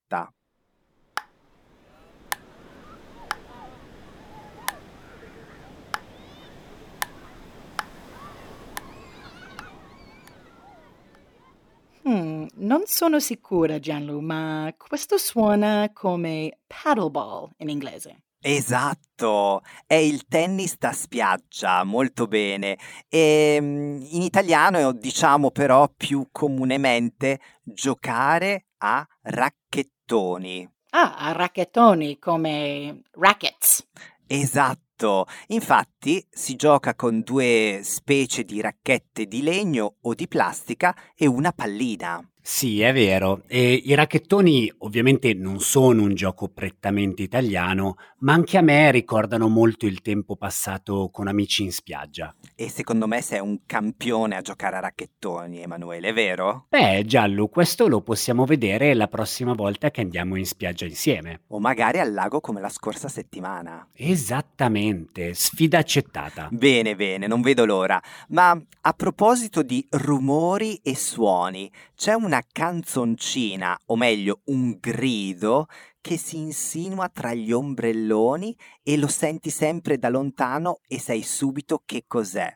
Hmm, 12.09 12.47
non 12.59 12.83
sono 12.87 13.19
sicura, 13.19 13.81
Gianlu, 13.81 14.21
ma 14.21 14.73
questo 14.77 15.19
suona 15.19 15.91
come 15.93 16.61
paddleball 16.65 17.51
in 17.59 17.69
inglese. 17.69 18.27
Esatto, 18.41 19.63
è 19.87 19.95
il 19.95 20.25
tennis 20.29 20.79
da 20.79 20.93
spiaggia, 20.93 21.83
molto 21.83 22.29
bene. 22.29 22.79
E 23.09 23.59
mm, 23.61 24.03
in 24.11 24.23
italiano 24.23 24.93
diciamo 24.93 25.51
però 25.51 25.89
più 25.89 26.29
comunemente 26.31 27.41
giocare 27.65 28.67
a 28.79 29.05
racchettoni. 29.23 30.71
Ah, 30.91 31.17
a 31.17 31.33
racchettoni 31.33 32.21
come 32.21 33.03
rackets. 33.15 33.85
Esatto, 34.29 35.27
infatti 35.49 36.27
si 36.29 36.57
gioca 36.57 36.97
con 36.97 37.21
due 37.21 37.81
specie 37.85 38.45
di 38.45 38.61
racchette 38.61 39.27
di 39.27 39.41
legno 39.41 39.99
o 40.01 40.15
di 40.15 40.27
plastica 40.27 40.97
e 41.15 41.27
una 41.27 41.53
pallina. 41.53 42.21
Sì, 42.49 42.81
è 42.81 42.93
vero. 42.93 43.43
E 43.49 43.73
I 43.73 43.95
racchettoni 43.97 44.73
ovviamente 44.79 45.35
non 45.35 45.59
sono 45.59 46.03
un 46.03 46.15
gioco 46.15 46.47
prettamente 46.47 47.23
italiano, 47.23 47.97
ma 48.19 48.35
anche 48.35 48.57
a 48.57 48.61
me 48.61 48.93
ricordano 48.93 49.49
molto 49.49 49.85
il 49.85 50.01
tempo 50.01 50.37
passato 50.37 51.11
con 51.13 51.27
amici 51.27 51.65
in 51.65 51.73
spiaggia. 51.73 52.33
E 52.55 52.69
secondo 52.69 53.09
me 53.09 53.21
sei 53.21 53.41
un 53.41 53.63
campione 53.67 54.37
a 54.37 54.43
giocare 54.43 54.77
a 54.77 54.81
racchettoni, 54.81 55.61
Emanuele, 55.61 56.13
vero? 56.13 56.67
Beh, 56.69 57.03
Giallo, 57.05 57.49
questo 57.49 57.89
lo 57.89 58.01
possiamo 58.01 58.45
vedere 58.45 58.95
la 58.95 59.09
prossima 59.09 59.53
volta 59.53 59.91
che 59.91 60.03
andiamo 60.03 60.37
in 60.37 60.47
spiaggia 60.47 60.85
insieme. 60.85 61.41
O 61.49 61.59
magari 61.59 61.99
al 61.99 62.13
lago 62.13 62.41
come 62.41 62.61
la 62.61 62.69
scorsa 62.69 63.09
settimana. 63.09 63.89
Esattamente, 63.93 65.35
sfida 65.35 65.79
accettata. 65.79 66.49
Bene, 66.53 66.95
bene, 66.95 67.27
non 67.27 67.41
vedo 67.41 67.65
l'ora. 67.65 68.01
Ma 68.29 68.57
a 68.83 68.93
proposito 68.93 69.65
di 69.65 69.85
rumori 69.91 70.77
e 70.77 70.95
suoni, 70.95 71.69
c'è 71.97 72.13
una 72.13 72.43
canzoncina, 72.47 73.77
o 73.87 73.97
meglio 73.97 74.43
un 74.45 74.77
grido, 74.79 75.67
che 76.01 76.19
si 76.19 76.37
insinua 76.37 77.09
tra 77.09 77.35
gli 77.35 77.51
ombrelloni 77.51 78.57
e 78.83 78.97
lo 78.97 79.09
senti 79.09 79.51
sempre 79.51 79.99
da 79.99 80.11
lontano 80.11 80.81
e 80.87 81.01
sai 81.01 81.23
subito 81.23 81.83
che 81.85 82.05
cos'è. 82.07 82.55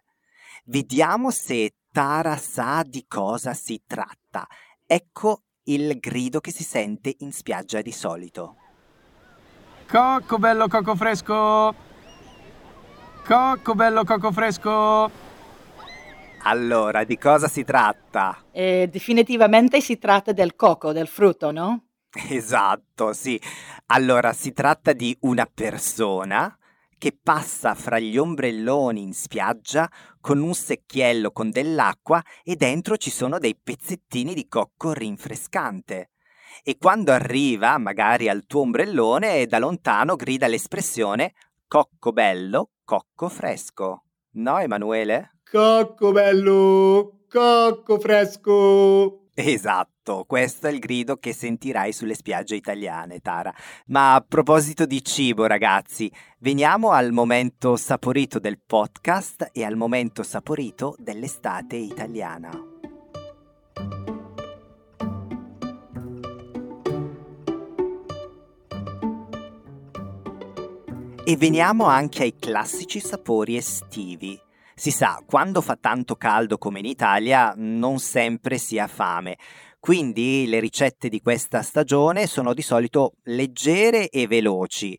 Vediamo 0.66 1.30
se 1.30 1.74
Tara 1.90 2.36
sa 2.36 2.84
di 2.86 3.06
cosa 3.08 3.52
si 3.54 3.82
tratta. 3.84 4.46
Ecco 4.86 5.42
il 5.64 5.98
grido 5.98 6.40
che 6.40 6.52
si 6.52 6.62
sente 6.62 7.16
in 7.20 7.32
spiaggia 7.32 7.80
di 7.80 7.92
solito. 7.92 8.56
Cocco 9.88 10.38
bello 10.38 10.68
cocco 10.68 10.94
fresco! 10.94 11.74
Cocco 13.26 13.74
bello 13.74 14.04
cocco 14.04 14.30
fresco! 14.30 15.29
Allora, 16.42 17.04
di 17.04 17.18
cosa 17.18 17.48
si 17.48 17.64
tratta? 17.64 18.46
Eh, 18.50 18.88
definitivamente 18.90 19.80
si 19.80 19.98
tratta 19.98 20.32
del 20.32 20.56
cocco, 20.56 20.92
del 20.92 21.06
frutto, 21.06 21.50
no? 21.50 21.84
Esatto, 22.30 23.12
sì. 23.12 23.40
Allora, 23.86 24.32
si 24.32 24.52
tratta 24.52 24.92
di 24.92 25.16
una 25.20 25.46
persona 25.52 26.56
che 26.96 27.18
passa 27.20 27.74
fra 27.74 27.98
gli 27.98 28.16
ombrelloni 28.16 29.02
in 29.02 29.12
spiaggia 29.12 29.90
con 30.20 30.40
un 30.40 30.54
secchiello 30.54 31.30
con 31.30 31.50
dell'acqua 31.50 32.22
e 32.42 32.56
dentro 32.56 32.96
ci 32.96 33.10
sono 33.10 33.38
dei 33.38 33.56
pezzettini 33.56 34.34
di 34.34 34.48
cocco 34.48 34.92
rinfrescante. 34.92 36.10
E 36.62 36.76
quando 36.78 37.12
arriva, 37.12 37.78
magari 37.78 38.28
al 38.28 38.44
tuo 38.46 38.62
ombrellone, 38.62 39.46
da 39.46 39.58
lontano 39.58 40.16
grida 40.16 40.46
l'espressione 40.46 41.32
cocco 41.66 42.12
bello, 42.12 42.70
cocco 42.84 43.28
fresco. 43.28 44.04
No, 44.32 44.58
Emanuele? 44.58 45.38
Cocco 45.50 46.12
bello! 46.12 47.22
Cocco 47.28 47.98
fresco! 47.98 49.30
Esatto, 49.34 50.24
questo 50.24 50.68
è 50.68 50.70
il 50.70 50.78
grido 50.78 51.16
che 51.16 51.32
sentirai 51.32 51.92
sulle 51.92 52.14
spiagge 52.14 52.54
italiane, 52.54 53.18
Tara. 53.18 53.52
Ma 53.86 54.14
a 54.14 54.20
proposito 54.20 54.86
di 54.86 55.04
cibo, 55.04 55.46
ragazzi, 55.46 56.08
veniamo 56.38 56.92
al 56.92 57.10
momento 57.10 57.74
saporito 57.74 58.38
del 58.38 58.60
podcast 58.64 59.48
e 59.50 59.64
al 59.64 59.74
momento 59.74 60.22
saporito 60.22 60.94
dell'estate 60.98 61.74
italiana. 61.74 62.52
E 71.24 71.36
veniamo 71.36 71.86
anche 71.86 72.22
ai 72.22 72.36
classici 72.38 73.00
sapori 73.00 73.56
estivi. 73.56 74.40
Si 74.80 74.90
sa, 74.90 75.22
quando 75.26 75.60
fa 75.60 75.76
tanto 75.76 76.16
caldo 76.16 76.56
come 76.56 76.78
in 76.78 76.86
Italia, 76.86 77.52
non 77.54 77.98
sempre 77.98 78.56
si 78.56 78.78
ha 78.78 78.86
fame. 78.86 79.36
Quindi 79.78 80.46
le 80.46 80.58
ricette 80.58 81.10
di 81.10 81.20
questa 81.20 81.60
stagione 81.60 82.26
sono 82.26 82.54
di 82.54 82.62
solito 82.62 83.16
leggere 83.24 84.08
e 84.08 84.26
veloci. 84.26 84.98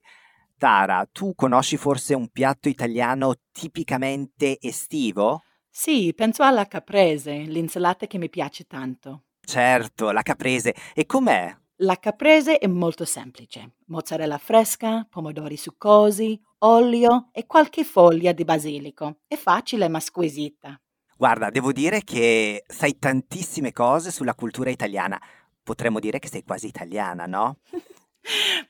Tara, 0.55 1.09
tu 1.11 1.33
conosci 1.33 1.77
forse 1.77 2.13
un 2.13 2.27
piatto 2.27 2.69
italiano 2.69 3.33
tipicamente 3.51 4.59
estivo? 4.61 5.41
Sì, 5.67 6.13
penso 6.15 6.43
alla 6.43 6.67
caprese, 6.67 7.37
l'insalata 7.37 8.05
che 8.05 8.19
mi 8.19 8.29
piace 8.29 8.65
tanto. 8.65 9.23
Certo, 9.43 10.11
la 10.11 10.21
caprese. 10.21 10.75
E 10.93 11.07
com'è? 11.07 11.57
La 11.77 11.95
caprese 11.95 12.59
è 12.59 12.67
molto 12.67 13.03
semplice. 13.03 13.77
Mozzarella 13.87 14.37
fresca, 14.37 15.07
pomodori 15.09 15.57
succosi, 15.57 16.39
olio 16.63 17.29
e 17.31 17.45
qualche 17.45 17.83
foglia 17.83 18.31
di 18.31 18.43
basilico. 18.43 19.17
È 19.27 19.35
facile 19.35 19.87
ma 19.87 19.99
squisita. 19.99 20.79
Guarda, 21.17 21.49
devo 21.49 21.71
dire 21.71 22.03
che 22.03 22.63
sai 22.67 22.97
tantissime 22.97 23.71
cose 23.71 24.11
sulla 24.11 24.33
cultura 24.33 24.69
italiana. 24.69 25.21
Potremmo 25.63 25.99
dire 25.99 26.19
che 26.19 26.27
sei 26.27 26.43
quasi 26.43 26.67
italiana, 26.67 27.25
no? 27.25 27.57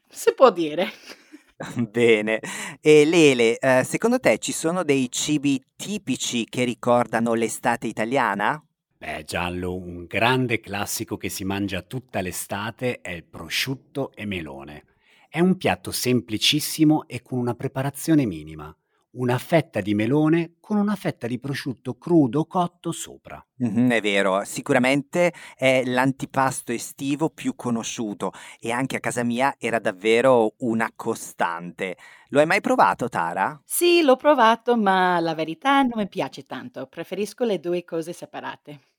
si 0.10 0.34
può 0.34 0.52
dire. 0.52 0.92
Bene. 1.90 2.40
E 2.82 3.06
Lele, 3.06 3.58
eh, 3.58 3.84
secondo 3.84 4.20
te 4.20 4.38
ci 4.40 4.52
sono 4.52 4.84
dei 4.84 5.10
cibi 5.10 5.64
tipici 5.76 6.46
che 6.46 6.64
ricordano 6.64 7.34
l'estate 7.34 7.88
italiana? 7.88 8.62
Beh, 8.98 9.24
Giallo, 9.24 9.76
un 9.76 10.06
grande 10.06 10.60
classico 10.60 11.18
che 11.18 11.30
si 11.30 11.44
mangia 11.44 11.82
tutta 11.82 12.22
l'estate 12.22 13.02
è 13.02 13.12
il 13.12 13.24
prosciutto 13.24 14.12
e 14.14 14.26
melone. 14.26 14.84
È 15.34 15.40
un 15.40 15.56
piatto 15.56 15.92
semplicissimo 15.92 17.08
e 17.08 17.22
con 17.22 17.40
una 17.40 17.54
preparazione 17.54 18.26
minima 18.26 18.76
una 19.12 19.38
fetta 19.38 19.82
di 19.82 19.94
melone 19.94 20.56
con 20.60 20.78
una 20.78 20.96
fetta 20.96 21.26
di 21.28 21.40
prosciutto 21.40 21.98
crudo 21.98 22.46
cotto 22.46 22.92
sopra. 22.92 23.46
Mm-hmm, 23.64 23.90
è 23.92 24.02
vero, 24.02 24.44
sicuramente 24.44 25.34
è 25.56 25.84
l'antipasto 25.86 26.72
estivo 26.72 27.30
più 27.30 27.56
conosciuto 27.56 28.32
e 28.60 28.72
anche 28.72 28.98
a 28.98 29.00
casa 29.00 29.24
mia 29.24 29.56
era 29.58 29.80
davvero 29.80 30.56
una 30.60 30.92
costante. 30.96 31.98
Lo 32.30 32.40
hai 32.40 32.46
mai 32.46 32.62
provato, 32.62 33.08
Tara? 33.08 33.60
Sì, 33.66 34.02
l'ho 34.02 34.18
provato, 34.18 34.78
ma 34.78 35.20
la 35.20 35.34
verità 35.34 35.82
non 35.82 35.94
mi 35.96 36.08
piace 36.08 36.44
tanto. 36.46 36.88
Preferisco 36.88 37.46
le 37.46 37.60
due 37.60 37.84
cose 37.84 38.14
separate. 38.14 38.91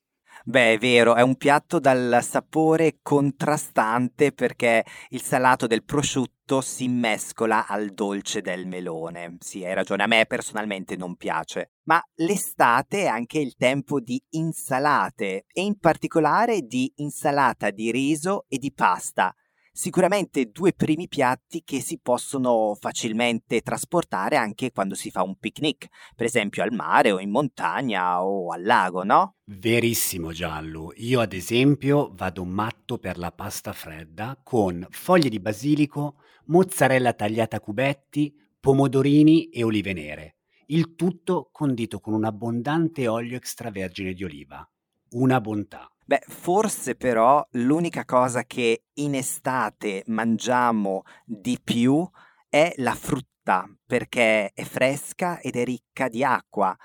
Beh, 0.45 0.73
è 0.73 0.77
vero, 0.77 1.15
è 1.15 1.21
un 1.21 1.35
piatto 1.35 1.79
dal 1.79 2.19
sapore 2.21 2.97
contrastante 3.01 4.33
perché 4.33 4.83
il 5.09 5.21
salato 5.21 5.67
del 5.67 5.85
prosciutto 5.85 6.59
si 6.59 6.89
mescola 6.89 7.65
al 7.65 7.93
dolce 7.93 8.41
del 8.41 8.67
melone. 8.67 9.37
Sì, 9.39 9.63
hai 9.63 9.73
ragione, 9.73 10.03
a 10.03 10.07
me 10.07 10.25
personalmente 10.25 10.97
non 10.97 11.15
piace. 11.15 11.71
Ma 11.83 12.01
l'estate 12.15 13.03
è 13.03 13.07
anche 13.07 13.39
il 13.39 13.55
tempo 13.55 14.01
di 14.01 14.21
insalate 14.31 15.45
e 15.47 15.61
in 15.61 15.79
particolare 15.79 16.61
di 16.61 16.91
insalata 16.97 17.71
di 17.71 17.89
riso 17.91 18.45
e 18.49 18.57
di 18.57 18.73
pasta 18.73 19.33
sicuramente 19.75 20.51
due 20.51 20.71
primi 20.71 21.07
piatti 21.07 21.63
che 21.65 21.81
si 21.81 21.99
possono 21.99 22.77
facilmente 22.79 23.61
trasportare 23.61 24.37
anche 24.37 24.71
quando 24.71 24.93
si 24.93 25.09
fa 25.09 25.23
un 25.23 25.35
picnic, 25.35 25.87
per 26.15 26.27
esempio 26.27 26.61
al 26.61 26.71
mare 26.71 27.11
o 27.11 27.19
in 27.19 27.31
montagna 27.31 28.23
o 28.23 28.51
al 28.51 28.63
lago, 28.63 29.03
no? 29.03 29.37
Verissimo 29.45 30.31
Giallo, 30.31 30.93
io 30.97 31.19
ad 31.19 31.33
esempio 31.33 32.11
vado 32.13 32.45
matto 32.45 32.99
per 32.99 33.17
la 33.17 33.31
pasta 33.31 33.73
fredda 33.73 34.39
con 34.41 34.85
foglie 34.91 35.29
di 35.29 35.39
basilico, 35.39 36.17
mozzarella 36.45 37.13
tagliata 37.13 37.57
a 37.57 37.59
cubetti, 37.59 38.33
pomodorini 38.59 39.49
e 39.49 39.63
olive 39.63 39.93
nere. 39.93 40.35
Il 40.67 40.95
tutto 40.95 41.49
condito 41.51 41.99
con 41.99 42.13
un 42.13 42.23
abbondante 42.23 43.07
olio 43.07 43.35
extravergine 43.35 44.13
di 44.13 44.23
oliva. 44.23 44.65
Una 45.11 45.41
bontà. 45.41 45.92
Beh, 46.05 46.21
forse 46.27 46.95
però 46.95 47.45
l'unica 47.51 48.03
cosa 48.03 48.43
che 48.43 48.83
in 48.95 49.15
estate 49.15 50.03
mangiamo 50.07 51.03
di 51.25 51.59
più 51.63 52.07
è 52.49 52.73
la 52.77 52.93
frutta, 52.93 53.65
perché 53.85 54.51
è 54.53 54.63
fresca 54.63 55.39
ed 55.39 55.55
è 55.55 55.63
ricca 55.63 56.09
di 56.09 56.23
acqua. 56.23 56.75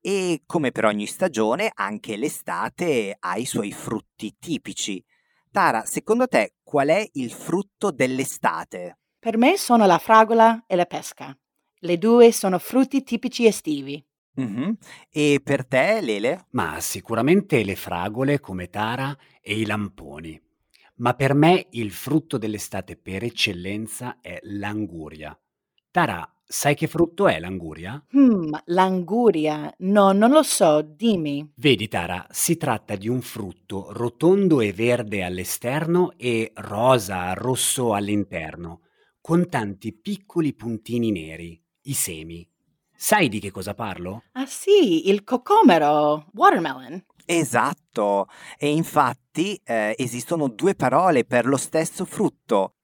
E 0.00 0.42
come 0.46 0.72
per 0.72 0.84
ogni 0.84 1.06
stagione, 1.06 1.70
anche 1.72 2.16
l'estate 2.16 3.16
ha 3.18 3.36
i 3.36 3.44
suoi 3.44 3.72
frutti 3.72 4.36
tipici. 4.38 5.04
Tara, 5.50 5.84
secondo 5.84 6.26
te 6.26 6.56
qual 6.62 6.88
è 6.88 7.08
il 7.12 7.32
frutto 7.32 7.90
dell'estate? 7.90 8.98
Per 9.18 9.38
me 9.38 9.56
sono 9.56 9.86
la 9.86 9.98
fragola 9.98 10.64
e 10.66 10.76
la 10.76 10.86
pesca. 10.86 11.36
Le 11.78 11.98
due 11.98 12.30
sono 12.30 12.58
frutti 12.58 13.02
tipici 13.02 13.46
estivi. 13.46 14.05
Mh-mh. 14.36 14.76
E 15.10 15.40
per 15.42 15.66
te, 15.66 16.00
Lele? 16.00 16.46
Ma 16.50 16.80
sicuramente 16.80 17.64
le 17.64 17.76
fragole 17.76 18.40
come 18.40 18.68
Tara 18.68 19.16
e 19.40 19.58
i 19.58 19.66
lamponi. 19.66 20.40
Ma 20.96 21.14
per 21.14 21.34
me 21.34 21.66
il 21.70 21.90
frutto 21.90 22.38
dell'estate 22.38 22.96
per 22.96 23.22
eccellenza 23.22 24.18
è 24.20 24.38
l'anguria. 24.42 25.38
Tara, 25.90 26.30
sai 26.44 26.74
che 26.74 26.86
frutto 26.86 27.28
è 27.28 27.38
l'anguria? 27.38 28.02
Hmm, 28.14 28.54
l'anguria? 28.66 29.74
No, 29.78 30.12
non 30.12 30.30
lo 30.30 30.42
so, 30.42 30.82
dimmi. 30.82 31.52
Vedi 31.56 31.88
Tara, 31.88 32.26
si 32.30 32.56
tratta 32.56 32.96
di 32.96 33.08
un 33.08 33.20
frutto 33.20 33.92
rotondo 33.92 34.60
e 34.60 34.72
verde 34.72 35.22
all'esterno 35.22 36.12
e 36.16 36.52
rosa, 36.54 37.32
rosso 37.34 37.92
all'interno, 37.92 38.82
con 39.20 39.48
tanti 39.48 39.92
piccoli 39.92 40.54
puntini 40.54 41.10
neri, 41.10 41.62
i 41.82 41.92
semi. 41.94 42.48
Sai 42.96 43.28
di 43.28 43.40
che 43.40 43.50
cosa 43.50 43.74
parlo? 43.74 44.22
Ah 44.32 44.46
sì, 44.46 45.08
il 45.10 45.22
cocomero, 45.22 46.26
watermelon. 46.32 47.04
Esatto, 47.26 48.28
e 48.56 48.68
infatti 48.68 49.60
eh, 49.64 49.94
esistono 49.98 50.48
due 50.48 50.74
parole 50.74 51.24
per 51.24 51.46
lo 51.46 51.56
stesso 51.56 52.04
frutto. 52.04 52.76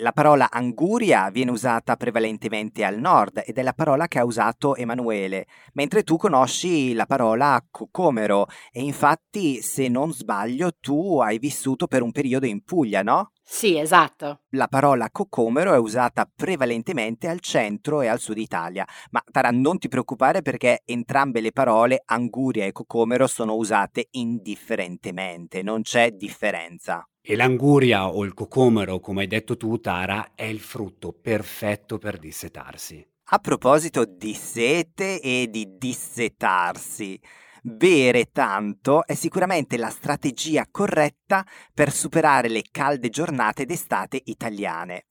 La 0.00 0.12
parola 0.12 0.48
anguria 0.50 1.28
viene 1.30 1.50
usata 1.50 1.96
prevalentemente 1.96 2.84
al 2.84 2.98
nord 2.98 3.42
ed 3.44 3.58
è 3.58 3.62
la 3.62 3.72
parola 3.72 4.06
che 4.06 4.20
ha 4.20 4.24
usato 4.24 4.76
Emanuele, 4.76 5.46
mentre 5.72 6.04
tu 6.04 6.16
conosci 6.16 6.92
la 6.92 7.06
parola 7.06 7.60
cocomero 7.68 8.46
e 8.70 8.80
infatti, 8.82 9.60
se 9.60 9.88
non 9.88 10.12
sbaglio, 10.12 10.70
tu 10.78 11.18
hai 11.18 11.38
vissuto 11.38 11.88
per 11.88 12.02
un 12.02 12.12
periodo 12.12 12.46
in 12.46 12.62
Puglia, 12.62 13.02
no? 13.02 13.32
Sì, 13.50 13.78
esatto. 13.78 14.42
La 14.50 14.68
parola 14.68 15.10
cocomero 15.10 15.72
è 15.72 15.78
usata 15.78 16.30
prevalentemente 16.32 17.28
al 17.28 17.40
centro 17.40 18.02
e 18.02 18.06
al 18.06 18.20
sud 18.20 18.36
Italia, 18.36 18.86
ma 19.10 19.24
Tara 19.32 19.48
non 19.50 19.78
ti 19.78 19.88
preoccupare 19.88 20.42
perché 20.42 20.82
entrambe 20.84 21.40
le 21.40 21.50
parole 21.50 22.02
anguria 22.04 22.66
e 22.66 22.72
cocomero 22.72 23.26
sono 23.26 23.54
usate 23.54 24.08
indifferentemente, 24.12 25.62
non 25.62 25.80
c'è 25.80 26.10
differenza. 26.10 27.08
E 27.22 27.36
l'anguria 27.36 28.08
o 28.08 28.22
il 28.22 28.34
cocomero, 28.34 29.00
come 29.00 29.22
hai 29.22 29.26
detto 29.28 29.56
tu 29.56 29.80
Tara, 29.80 30.32
è 30.34 30.44
il 30.44 30.60
frutto 30.60 31.12
perfetto 31.18 31.96
per 31.96 32.18
dissetarsi. 32.18 33.04
A 33.30 33.38
proposito 33.38 34.04
di 34.04 34.34
sete 34.34 35.20
e 35.22 35.48
di 35.50 35.78
dissetarsi, 35.78 37.18
Bere 37.62 38.30
tanto 38.30 39.06
è 39.06 39.14
sicuramente 39.14 39.76
la 39.76 39.90
strategia 39.90 40.66
corretta 40.70 41.44
per 41.72 41.92
superare 41.92 42.48
le 42.48 42.62
calde 42.70 43.08
giornate 43.08 43.64
d'estate 43.64 44.20
italiane. 44.24 45.06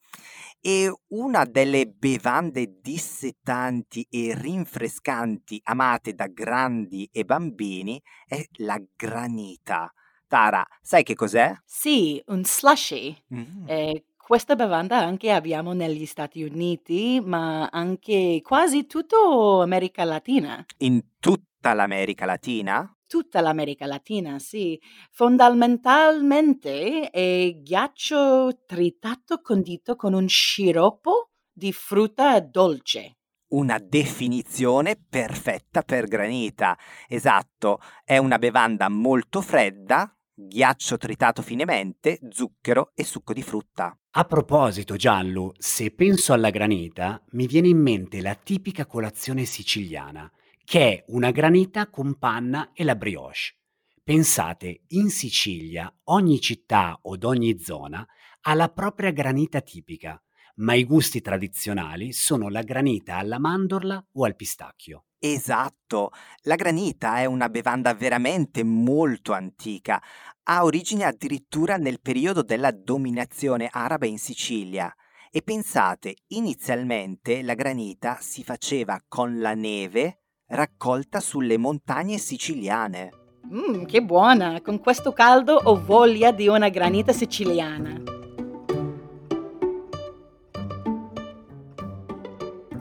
E 0.60 0.92
una 1.10 1.46
delle 1.46 1.86
bevande 1.88 2.80
dissetanti 2.82 4.06
e 4.10 4.34
rinfrescanti 4.36 5.60
amate 5.64 6.14
da 6.14 6.28
grandi 6.28 7.08
e 7.12 7.24
bambini 7.24 8.02
è 8.26 8.44
la 8.58 8.82
granita. 8.96 9.92
Tara, 10.28 10.66
sai 10.82 11.04
che 11.04 11.16
cos'è? 11.16 11.56
Sì, 11.64 12.22
un 12.28 12.44
slushy. 12.44 13.16
Mm. 13.34 13.70
Eh, 13.70 14.06
questa 14.28 14.58
bevanda 14.58 14.98
anche 14.98 15.32
abbiamo 15.32 15.72
negli 15.72 16.06
Stati 16.06 16.44
Uniti, 16.44 17.22
ma 17.24 17.68
anche 17.68 18.42
quasi 18.44 18.86
tutta 18.86 19.16
America 19.62 20.04
Latina. 20.04 20.66
In 20.80 21.02
tutta 21.18 21.72
l'America 21.74 22.26
Latina? 22.26 22.94
Tutta 23.08 23.40
l'America 23.40 23.86
Latina, 23.86 24.38
sì. 24.38 24.78
Fondamentalmente 25.12 27.10
è 27.10 27.54
ghiaccio 27.56 28.64
tritato 28.66 29.40
condito 29.40 29.96
con 29.96 30.12
un 30.12 30.28
sciroppo 30.28 31.30
di 31.50 31.72
frutta 31.72 32.38
dolce. 32.42 33.20
Una 33.52 33.80
definizione 33.80 34.98
perfetta 35.10 35.84
per 35.84 36.06
granita. 36.08 36.78
Esatto, 37.08 37.80
è 38.04 38.18
una 38.18 38.38
bevanda 38.38 38.90
molto 38.90 39.40
fredda 39.40 40.12
ghiaccio 40.40 40.98
tritato 40.98 41.42
finemente, 41.42 42.20
zucchero 42.30 42.92
e 42.94 43.04
succo 43.04 43.34
di 43.34 43.42
frutta. 43.42 43.98
A 44.20 44.26
proposito, 44.26 44.96
Giallo, 44.96 45.54
se 45.60 45.92
penso 45.92 46.34
alla 46.34 46.50
granita, 46.50 47.24
mi 47.34 47.46
viene 47.46 47.68
in 47.68 47.78
mente 47.78 48.20
la 48.20 48.34
tipica 48.34 48.88
colazione 48.88 49.46
siciliana, 49.46 50.28
che 50.66 50.80
è 50.80 51.04
una 51.10 51.30
granita 51.30 51.88
con 51.92 52.18
panna 52.18 52.72
e 52.74 52.84
la 52.84 52.96
brioche. 52.96 53.58
Pensate, 54.04 54.86
in 54.88 55.12
Sicilia 55.12 55.96
ogni 56.06 56.42
città 56.42 56.98
od 57.04 57.24
ogni 57.26 57.60
zona 57.60 58.08
ha 58.42 58.54
la 58.56 58.70
propria 58.70 59.12
granita 59.12 59.62
tipica, 59.62 60.20
ma 60.58 60.74
i 60.74 60.84
gusti 60.84 61.22
tradizionali 61.22 62.14
sono 62.14 62.50
la 62.50 62.62
granita 62.62 63.18
alla 63.18 63.40
mandorla 63.40 64.04
o 64.14 64.26
al 64.26 64.36
pistacchio. 64.36 65.04
Esatto, 65.20 66.12
la 66.44 66.56
granita 66.56 67.18
è 67.18 67.26
una 67.26 67.50
bevanda 67.50 67.94
veramente 67.94 68.64
molto 68.64 69.34
antica, 69.34 70.02
ha 70.44 70.64
origine 70.64 71.06
addirittura 71.06 71.78
nel 71.78 72.00
periodo 72.02 72.44
della 72.44 72.72
dominazione 72.72 73.68
araba 73.72 74.06
in 74.06 74.20
Sicilia. 74.20 74.94
E 75.32 75.42
pensate, 75.42 76.16
inizialmente 76.28 77.42
la 77.42 77.54
granita 77.54 78.18
si 78.22 78.44
faceva 78.44 79.02
con 79.08 79.40
la 79.40 79.56
neve 79.56 80.22
raccolta 80.48 81.20
sulle 81.20 81.58
montagne 81.58 82.18
siciliane. 82.18 83.10
Mmm, 83.50 83.86
che 83.86 84.02
buona! 84.02 84.62
Con 84.62 84.80
questo 84.80 85.12
caldo 85.12 85.56
ho 85.56 85.84
voglia 85.84 86.32
di 86.32 86.48
una 86.48 86.70
granita 86.70 87.12
siciliana. 87.12 88.17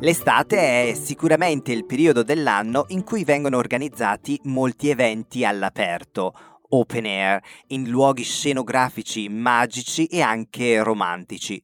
L'estate 0.00 0.90
è 0.90 0.94
sicuramente 0.94 1.72
il 1.72 1.86
periodo 1.86 2.22
dell'anno 2.22 2.84
in 2.88 3.02
cui 3.02 3.24
vengono 3.24 3.56
organizzati 3.56 4.38
molti 4.44 4.90
eventi 4.90 5.42
all'aperto, 5.42 6.32
open 6.68 7.06
air, 7.06 7.42
in 7.68 7.88
luoghi 7.88 8.22
scenografici 8.22 9.28
magici 9.30 10.04
e 10.06 10.20
anche 10.20 10.82
romantici. 10.82 11.62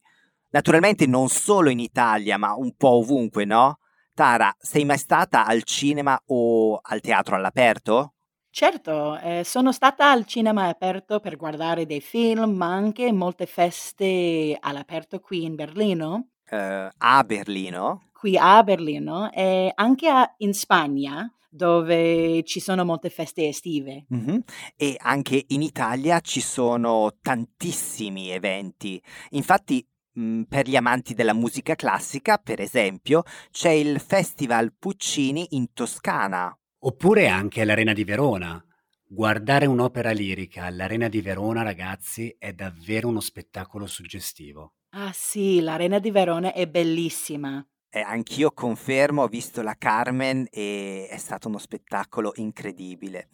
Naturalmente 0.49 1.05
non 1.05 1.29
solo 1.29 1.69
in 1.69 1.79
Italia, 1.79 2.37
ma 2.37 2.55
un 2.55 2.75
po' 2.75 2.97
ovunque, 2.97 3.45
no? 3.45 3.77
Tara, 4.15 4.53
sei 4.59 4.83
mai 4.83 4.97
stata 4.97 5.45
al 5.45 5.63
cinema 5.63 6.19
o 6.27 6.79
al 6.81 7.01
teatro 7.01 7.35
all'aperto? 7.35 8.15
Certo, 8.49 9.17
eh, 9.19 9.43
sono 9.43 9.71
stata 9.71 10.11
al 10.11 10.25
cinema 10.25 10.67
aperto 10.67 11.19
per 11.19 11.37
guardare 11.37 11.85
dei 11.85 12.01
film, 12.01 12.51
ma 12.55 12.73
anche 12.73 13.11
molte 13.11 13.45
feste 13.45 14.57
all'aperto 14.59 15.19
qui 15.19 15.43
in 15.43 15.55
Berlino. 15.55 16.29
Eh, 16.49 16.89
a 16.97 17.23
Berlino? 17.23 18.09
Qui 18.23 18.37
a 18.37 18.63
Berlino 18.63 19.33
e 19.33 19.69
anche 19.75 20.07
a- 20.07 20.33
in 20.37 20.53
Spagna, 20.53 21.29
dove 21.49 22.41
ci 22.45 22.61
sono 22.61 22.85
molte 22.85 23.09
feste 23.09 23.49
estive. 23.49 24.05
Mhm. 24.07 24.43
E 24.77 24.95
anche 24.97 25.43
in 25.49 25.61
Italia 25.61 26.21
ci 26.21 26.39
sono 26.39 27.17
tantissimi 27.21 28.29
eventi. 28.29 29.03
Infatti, 29.31 29.85
mh, 30.13 30.43
per 30.43 30.69
gli 30.69 30.77
amanti 30.77 31.13
della 31.13 31.33
musica 31.33 31.75
classica, 31.75 32.37
per 32.37 32.61
esempio, 32.61 33.23
c'è 33.51 33.71
il 33.71 33.99
Festival 33.99 34.73
Puccini 34.73 35.47
in 35.49 35.73
Toscana. 35.73 36.57
Oppure 36.79 37.27
anche 37.27 37.59
all'Arena 37.59 37.91
di 37.91 38.05
Verona. 38.05 38.63
Guardare 39.05 39.65
un'opera 39.65 40.11
lirica 40.11 40.63
all'Arena 40.63 41.09
di 41.09 41.19
Verona, 41.19 41.61
ragazzi, 41.61 42.33
è 42.39 42.53
davvero 42.53 43.09
uno 43.09 43.19
spettacolo 43.19 43.85
suggestivo. 43.85 44.75
Ah 44.91 45.11
sì, 45.11 45.59
l'Arena 45.59 45.99
di 45.99 46.09
Verona 46.09 46.53
è 46.53 46.65
bellissima. 46.67 47.61
Eh, 47.95 48.01
anch'io 48.01 48.51
confermo, 48.51 49.21
ho 49.21 49.27
visto 49.27 49.61
la 49.61 49.75
Carmen 49.77 50.47
e 50.49 51.05
è 51.11 51.17
stato 51.17 51.47
uno 51.47 51.59
spettacolo 51.59 52.31
incredibile. 52.37 53.29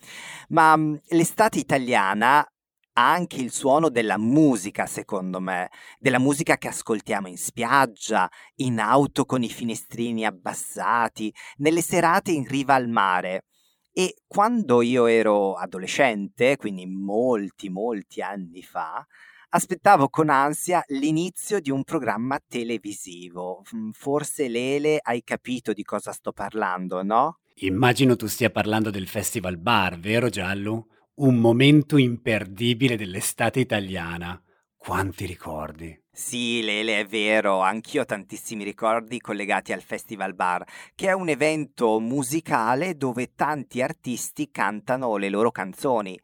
Ma 0.49 0.75
mh, 0.75 0.99
l'estate 1.11 1.59
italiana 1.59 2.39
ha 2.39 3.11
anche 3.11 3.37
il 3.37 3.53
suono 3.53 3.87
della 3.87 4.17
musica, 4.17 4.85
secondo 4.85 5.39
me, 5.39 5.69
della 5.97 6.19
musica 6.19 6.57
che 6.57 6.67
ascoltiamo 6.67 7.29
in 7.29 7.37
spiaggia, 7.37 8.29
in 8.55 8.79
auto 8.81 9.23
con 9.23 9.43
i 9.43 9.49
finestrini 9.49 10.25
abbassati, 10.25 11.33
nelle 11.59 11.81
serate 11.81 12.31
in 12.31 12.45
riva 12.45 12.73
al 12.73 12.89
mare. 12.89 13.45
E 13.93 14.23
quando 14.27 14.81
io 14.81 15.05
ero 15.05 15.53
adolescente, 15.53 16.57
quindi 16.57 16.85
molti, 16.85 17.69
molti 17.69 18.21
anni 18.21 18.61
fa, 18.61 19.07
aspettavo 19.49 20.09
con 20.09 20.29
ansia 20.29 20.83
l'inizio 20.87 21.59
di 21.59 21.71
un 21.71 21.83
programma 21.83 22.39
televisivo. 22.45 23.63
Mm, 23.75 23.89
Forse 23.91 24.47
Lele 24.47 24.99
hai 25.01 25.23
capito 25.23 25.73
di 25.73 25.83
cosa 25.83 26.11
sto 26.11 26.31
parlando, 26.31 27.03
no? 27.03 27.39
Immagino 27.61 28.15
tu 28.15 28.27
stia 28.27 28.49
parlando 28.49 28.89
del 28.89 29.07
Festival 29.07 29.57
Bar, 29.57 29.99
vero 29.99 30.29
Giallo? 30.29 30.87
Un 31.15 31.35
momento 31.35 31.97
imperdibile 31.97 32.95
dell'estate 32.95 33.59
italiana. 33.59 34.41
Quanti 34.77 35.25
ricordi. 35.25 35.99
Sì, 36.09 36.61
Lele, 36.63 37.01
è 37.01 37.05
vero, 37.05 37.59
anch'io 37.59 38.01
ho 38.01 38.05
tantissimi 38.05 38.63
ricordi 38.63 39.19
collegati 39.19 39.73
al 39.73 39.81
Festival 39.81 40.35
Bar, 40.35 40.65
che 40.95 41.07
è 41.07 41.11
un 41.11 41.27
evento 41.27 41.99
musicale 41.99 42.95
dove 42.95 43.33
tanti 43.35 43.81
artisti 43.81 44.49
cantano 44.49 45.17
le 45.17 45.29
loro 45.29 45.51
canzoni. 45.51 46.17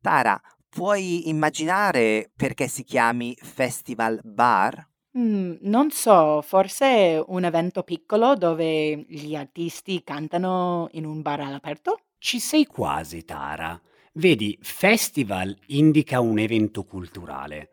Tara, 0.00 0.40
puoi 0.70 1.28
immaginare 1.28 2.30
perché 2.34 2.68
si 2.68 2.84
chiami 2.84 3.36
Festival 3.38 4.20
Bar? 4.22 4.88
Mm, 5.18 5.56
non 5.62 5.90
so, 5.90 6.40
forse 6.40 6.86
è 6.86 7.24
un 7.26 7.44
evento 7.44 7.82
piccolo 7.82 8.36
dove 8.36 9.04
gli 9.08 9.34
artisti 9.34 10.02
cantano 10.04 10.88
in 10.92 11.04
un 11.04 11.20
bar 11.20 11.40
all'aperto? 11.40 11.98
Ci 12.16 12.38
sei 12.38 12.64
quasi, 12.64 13.24
Tara. 13.24 13.78
Vedi, 14.12 14.56
festival 14.60 15.56
indica 15.66 16.20
un 16.20 16.38
evento 16.38 16.84
culturale. 16.84 17.70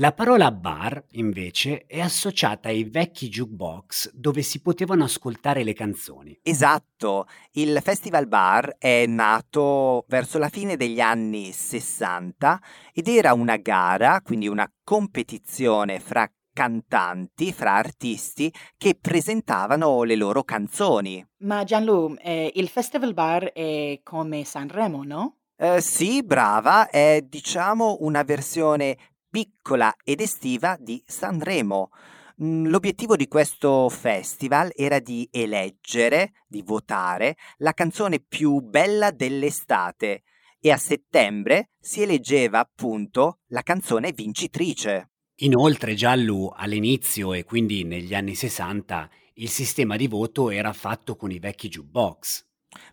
La 0.00 0.12
parola 0.12 0.50
bar, 0.50 1.04
invece, 1.10 1.84
è 1.84 2.00
associata 2.00 2.70
ai 2.70 2.84
vecchi 2.84 3.28
jukebox 3.28 4.12
dove 4.14 4.40
si 4.40 4.62
potevano 4.62 5.04
ascoltare 5.04 5.62
le 5.62 5.74
canzoni. 5.74 6.40
Esatto, 6.42 7.26
il 7.52 7.78
Festival 7.82 8.26
Bar 8.26 8.76
è 8.78 9.04
nato 9.04 10.06
verso 10.08 10.38
la 10.38 10.48
fine 10.48 10.78
degli 10.78 11.00
anni 11.00 11.52
60 11.52 12.62
ed 12.94 13.08
era 13.08 13.34
una 13.34 13.58
gara, 13.58 14.22
quindi 14.22 14.48
una 14.48 14.72
competizione 14.82 16.00
fra 16.00 16.26
cantanti, 16.50 17.52
fra 17.52 17.74
artisti 17.74 18.50
che 18.78 18.96
presentavano 18.98 20.02
le 20.04 20.16
loro 20.16 20.44
canzoni. 20.44 21.22
Ma 21.40 21.62
Gianlu, 21.62 22.14
eh, 22.22 22.50
il 22.54 22.70
Festival 22.70 23.12
Bar 23.12 23.52
è 23.52 24.00
come 24.02 24.44
Sanremo, 24.46 25.04
no? 25.04 25.34
Eh, 25.62 25.82
sì, 25.82 26.22
brava, 26.22 26.88
è 26.88 27.22
diciamo 27.22 27.98
una 28.00 28.22
versione 28.22 28.96
piccola 29.30 29.94
ed 30.04 30.20
estiva 30.20 30.76
di 30.78 31.02
Sanremo. 31.06 31.90
Mm, 32.42 32.66
L'obiettivo 32.66 33.16
di 33.16 33.28
questo 33.28 33.88
festival 33.88 34.72
era 34.74 34.98
di 34.98 35.28
eleggere, 35.30 36.32
di 36.46 36.62
votare, 36.62 37.36
la 37.58 37.72
canzone 37.72 38.18
più 38.20 38.60
bella 38.60 39.10
dell'estate 39.10 40.24
e 40.58 40.70
a 40.70 40.76
settembre 40.76 41.70
si 41.78 42.02
eleggeva 42.02 42.58
appunto 42.58 43.38
la 43.48 43.62
canzone 43.62 44.12
vincitrice. 44.12 45.10
Inoltre, 45.42 45.94
Giallo 45.94 46.52
all'inizio 46.54 47.32
e 47.32 47.44
quindi 47.44 47.84
negli 47.84 48.14
anni 48.14 48.34
60 48.34 49.08
il 49.34 49.48
sistema 49.48 49.96
di 49.96 50.06
voto 50.06 50.50
era 50.50 50.72
fatto 50.74 51.16
con 51.16 51.30
i 51.30 51.38
vecchi 51.38 51.68
jukebox. 51.68 52.44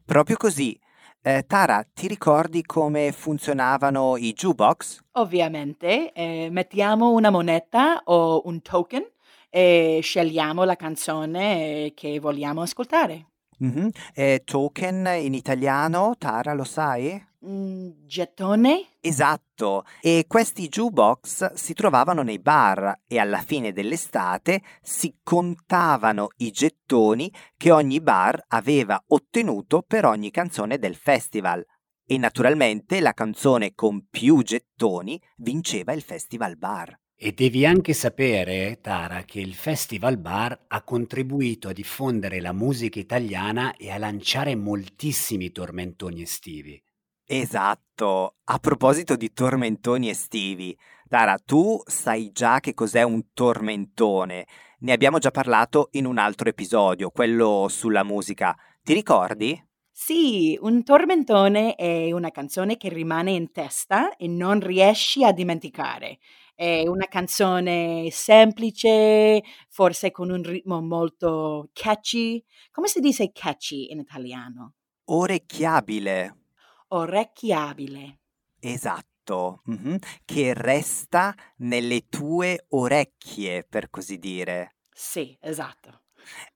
Proprio 0.05 0.37
così. 0.37 0.79
Eh, 1.27 1.43
Tara, 1.45 1.83
ti 1.83 2.07
ricordi 2.07 2.63
come 2.63 3.11
funzionavano 3.11 4.15
i 4.15 4.31
jukebox? 4.31 5.01
Ovviamente, 5.17 6.13
eh, 6.13 6.47
mettiamo 6.49 7.11
una 7.11 7.29
moneta 7.29 8.01
o 8.05 8.43
un 8.45 8.61
token 8.61 9.05
e 9.49 9.99
scegliamo 10.01 10.63
la 10.63 10.77
canzone 10.77 11.91
che 11.93 12.21
vogliamo 12.21 12.61
ascoltare. 12.61 13.25
Mhm. 13.59 13.89
Eh, 14.13 14.41
token 14.45 15.07
in 15.19 15.33
italiano, 15.33 16.15
Tara, 16.17 16.53
lo 16.53 16.63
sai? 16.63 17.21
Mm, 17.45 18.05
gettone? 18.05 18.97
Esatto, 18.99 19.85
e 20.01 20.25
questi 20.27 20.67
jukebox 20.67 21.53
si 21.53 21.73
trovavano 21.73 22.23
nei 22.23 22.39
bar 22.39 23.01
e 23.07 23.19
alla 23.19 23.41
fine 23.41 23.71
dell'estate 23.71 24.61
si 24.81 25.19
contavano 25.23 26.29
i 26.37 26.51
gettoni 26.51 27.31
che 27.55 27.71
ogni 27.71 28.01
bar 28.01 28.43
aveva 28.47 29.01
ottenuto 29.07 29.83
per 29.85 30.05
ogni 30.05 30.31
canzone 30.31 30.77
del 30.77 30.95
festival. 30.95 31.63
E 32.05 32.17
naturalmente 32.17 33.01
la 33.01 33.13
canzone 33.13 33.73
con 33.75 34.07
più 34.09 34.41
gettoni 34.41 35.21
vinceva 35.37 35.93
il 35.93 36.01
festival 36.01 36.57
bar. 36.57 36.97
E 37.19 37.31
devi 37.31 37.65
anche 37.65 37.93
sapere, 37.93 38.77
Tara, 38.79 39.23
che 39.23 39.39
il 39.39 39.55
Festival 39.55 40.19
Bar 40.19 40.65
ha 40.67 40.83
contribuito 40.83 41.67
a 41.67 41.73
diffondere 41.73 42.39
la 42.39 42.53
musica 42.53 42.99
italiana 42.99 43.75
e 43.75 43.89
a 43.89 43.97
lanciare 43.97 44.55
moltissimi 44.55 45.51
tormentoni 45.51 46.21
estivi. 46.21 46.79
Esatto, 47.25 48.35
a 48.43 48.59
proposito 48.59 49.15
di 49.15 49.33
tormentoni 49.33 50.09
estivi, 50.09 50.77
Tara, 51.09 51.39
tu 51.43 51.81
sai 51.87 52.31
già 52.31 52.59
che 52.59 52.75
cos'è 52.75 53.01
un 53.01 53.33
tormentone. 53.33 54.45
Ne 54.81 54.91
abbiamo 54.91 55.17
già 55.17 55.31
parlato 55.31 55.89
in 55.93 56.05
un 56.05 56.19
altro 56.19 56.49
episodio, 56.49 57.09
quello 57.09 57.65
sulla 57.67 58.03
musica. 58.03 58.55
Ti 58.83 58.93
ricordi? 58.93 59.59
Sì, 59.89 60.55
un 60.61 60.83
tormentone 60.83 61.73
è 61.73 62.11
una 62.11 62.29
canzone 62.29 62.77
che 62.77 62.89
rimane 62.89 63.31
in 63.31 63.51
testa 63.51 64.15
e 64.15 64.27
non 64.27 64.59
riesci 64.59 65.23
a 65.23 65.31
dimenticare. 65.31 66.19
È 66.59 66.87
una 66.87 67.05
canzone 67.05 68.09
semplice, 68.09 69.43
forse 69.69 70.09
con 70.09 70.31
un 70.31 70.41
ritmo 70.41 70.81
molto 70.81 71.69
catchy. 71.71 72.43
Come 72.71 72.87
si 72.87 72.99
dice 72.99 73.31
catchy 73.31 73.91
in 73.91 73.99
italiano? 73.99 74.73
Orecchiabile. 75.05 76.35
Orecchiabile. 76.87 78.21
Esatto, 78.59 79.61
mhm, 79.65 79.99
Che 80.25 80.53
resta 80.55 81.35
nelle 81.57 82.07
tue 82.09 82.65
orecchie, 82.69 83.63
per 83.63 83.91
così 83.91 84.17
dire. 84.17 84.77
Sì, 84.91 85.37
esatto. 85.39 86.05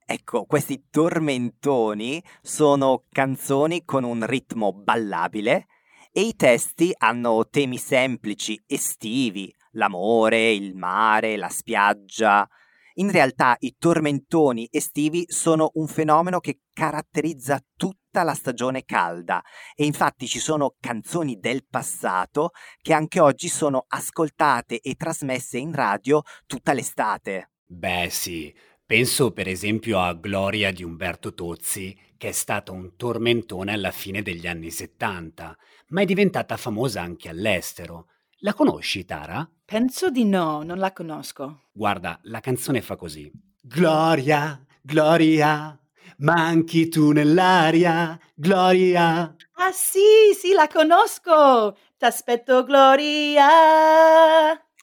Ecco, 0.03 0.45
questi 0.45 0.87
tormentoni 0.89 2.23
sono 2.41 3.05
canzoni 3.11 3.85
con 3.85 4.03
un 4.03 4.25
ritmo 4.25 4.73
ballabile 4.73 5.67
e 6.11 6.21
i 6.21 6.35
testi 6.35 6.91
hanno 6.97 7.47
temi 7.49 7.77
semplici, 7.77 8.61
estivi, 8.65 9.53
l'amore, 9.71 10.51
il 10.51 10.75
mare, 10.75 11.37
la 11.37 11.49
spiaggia. 11.49 12.47
In 12.95 13.09
realtà 13.11 13.55
i 13.59 13.75
tormentoni 13.77 14.67
estivi 14.69 15.25
sono 15.27 15.71
un 15.75 15.87
fenomeno 15.87 16.39
che 16.39 16.61
caratterizza 16.73 17.63
tutta 17.75 18.23
la 18.23 18.33
stagione 18.33 18.83
calda 18.83 19.41
e 19.73 19.85
infatti 19.85 20.27
ci 20.27 20.39
sono 20.39 20.75
canzoni 20.79 21.39
del 21.39 21.65
passato 21.69 22.51
che 22.81 22.93
anche 22.93 23.19
oggi 23.19 23.47
sono 23.47 23.85
ascoltate 23.87 24.81
e 24.81 24.95
trasmesse 24.95 25.57
in 25.57 25.73
radio 25.73 26.21
tutta 26.45 26.73
l'estate. 26.73 27.51
Beh 27.65 28.09
sì, 28.09 28.53
Penso 28.91 29.31
per 29.31 29.47
esempio 29.47 29.99
a 29.99 30.13
Gloria 30.13 30.73
di 30.73 30.83
Umberto 30.83 31.33
Tozzi, 31.33 31.97
che 32.17 32.27
è 32.27 32.31
stata 32.33 32.73
un 32.73 32.97
tormentone 32.97 33.71
alla 33.71 33.91
fine 33.91 34.21
degli 34.21 34.47
anni 34.47 34.69
70, 34.69 35.57
ma 35.91 36.01
è 36.01 36.05
diventata 36.05 36.57
famosa 36.57 37.01
anche 37.01 37.29
all'estero. 37.29 38.07
La 38.43 38.55
conosci, 38.55 39.05
Tara? 39.05 39.47
Penso 39.65 40.09
di 40.09 40.25
no, 40.25 40.63
non 40.63 40.79
la 40.79 40.91
conosco. 40.91 41.65
Guarda, 41.71 42.19
la 42.23 42.39
canzone 42.39 42.81
fa 42.81 42.95
così. 42.95 43.31
Gloria, 43.61 44.59
Gloria, 44.81 45.79
manchi 46.17 46.89
tu 46.89 47.11
nell'aria, 47.11 48.19
Gloria. 48.33 49.35
Ah 49.53 49.71
sì, 49.71 50.33
sì, 50.35 50.53
la 50.53 50.67
conosco. 50.67 51.77
T'aspetto, 51.99 52.63
Gloria. 52.63 53.45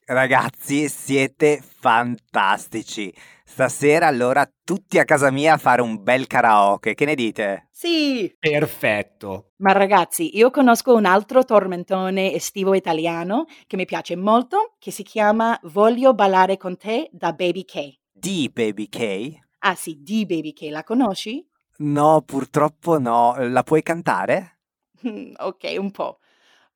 Ragazzi, 0.05 0.89
siete 0.89 1.61
fantastici. 1.61 3.13
Stasera 3.51 4.07
allora 4.07 4.49
tutti 4.63 4.99
a 4.99 5.05
casa 5.05 5.31
mia 5.33 5.55
a 5.55 5.57
fare 5.57 5.81
un 5.81 6.01
bel 6.03 6.27
karaoke, 6.27 6.95
che 6.95 7.07
ne 7.07 7.15
dite? 7.15 7.69
Sì. 7.73 8.33
Perfetto. 8.39 9.53
Ma 9.57 9.73
ragazzi, 9.73 10.37
io 10.37 10.51
conosco 10.51 10.95
un 10.95 11.07
altro 11.07 11.45
tormentone 11.45 12.35
estivo 12.35 12.75
italiano 12.75 13.47
che 13.67 13.77
mi 13.77 13.87
piace 13.87 14.15
molto, 14.17 14.75
che 14.79 14.91
si 14.93 15.03
chiama 15.03 15.59
Voglio 15.65 16.13
ballare 16.13 16.59
con 16.59 16.77
te 16.77 17.09
da 17.11 17.33
Baby 17.33 17.65
K. 17.65 17.99
Di 18.13 18.51
Baby 18.53 18.89
K? 18.89 19.39
Ah 19.61 19.75
sì, 19.75 19.97
di 20.03 20.27
Baby 20.27 20.53
K, 20.53 20.69
la 20.71 20.85
conosci? 20.85 21.45
No, 21.79 22.23
purtroppo 22.25 23.01
no. 23.01 23.35
La 23.39 23.63
puoi 23.63 23.83
cantare? 23.83 24.61
ok, 25.37 25.75
un 25.79 25.91
po'. 25.91 26.19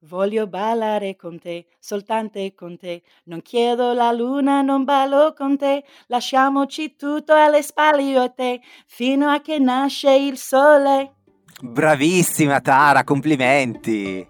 Voglio 0.07 0.49
ballare 0.49 1.15
con 1.15 1.39
te, 1.39 1.67
soltanto 1.79 2.41
con 2.57 2.77
te. 2.77 3.03
Non 3.25 3.41
chiedo 3.41 3.93
la 3.93 4.11
luna, 4.11 4.61
non 4.61 4.83
ballo 4.83 5.33
con 5.33 5.57
te. 5.57 5.85
Lasciamoci 6.09 6.97
tutto 6.97 7.33
alle 7.35 7.63
spalle 7.63 8.03
io 8.03 8.25
e 8.25 8.33
te, 8.35 8.61
fino 8.87 9.29
a 9.29 9.41
che 9.41 9.61
nasce 9.61 10.13
il 10.13 10.37
sole. 10.37 11.15
Bravissima 11.61 12.61
Tara, 12.61 13.05
complimenti. 13.05 14.29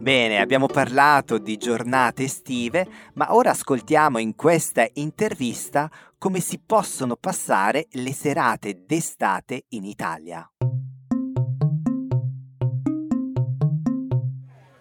Bene, 0.00 0.40
abbiamo 0.40 0.66
parlato 0.66 1.36
di 1.36 1.58
giornate 1.58 2.22
estive, 2.22 2.88
ma 3.14 3.34
ora 3.34 3.50
ascoltiamo 3.50 4.16
in 4.16 4.34
questa 4.34 4.88
intervista 4.94 5.90
come 6.20 6.40
si 6.40 6.60
possono 6.60 7.16
passare 7.16 7.86
le 7.92 8.12
serate 8.12 8.84
d'estate 8.84 9.64
in 9.70 9.86
Italia. 9.86 10.46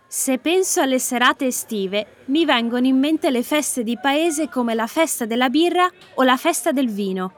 Se 0.05 0.37
penso 0.39 0.81
alle 0.81 0.99
serate 0.99 1.45
estive, 1.45 2.23
mi 2.25 2.43
vengono 2.43 2.87
in 2.87 2.99
mente 2.99 3.31
le 3.31 3.41
feste 3.41 3.83
di 3.83 3.97
paese 3.97 4.49
come 4.49 4.73
la 4.73 4.85
festa 4.85 5.25
della 5.25 5.47
birra 5.47 5.89
o 6.15 6.23
la 6.23 6.35
festa 6.35 6.73
del 6.73 6.89
vino. 6.89 7.31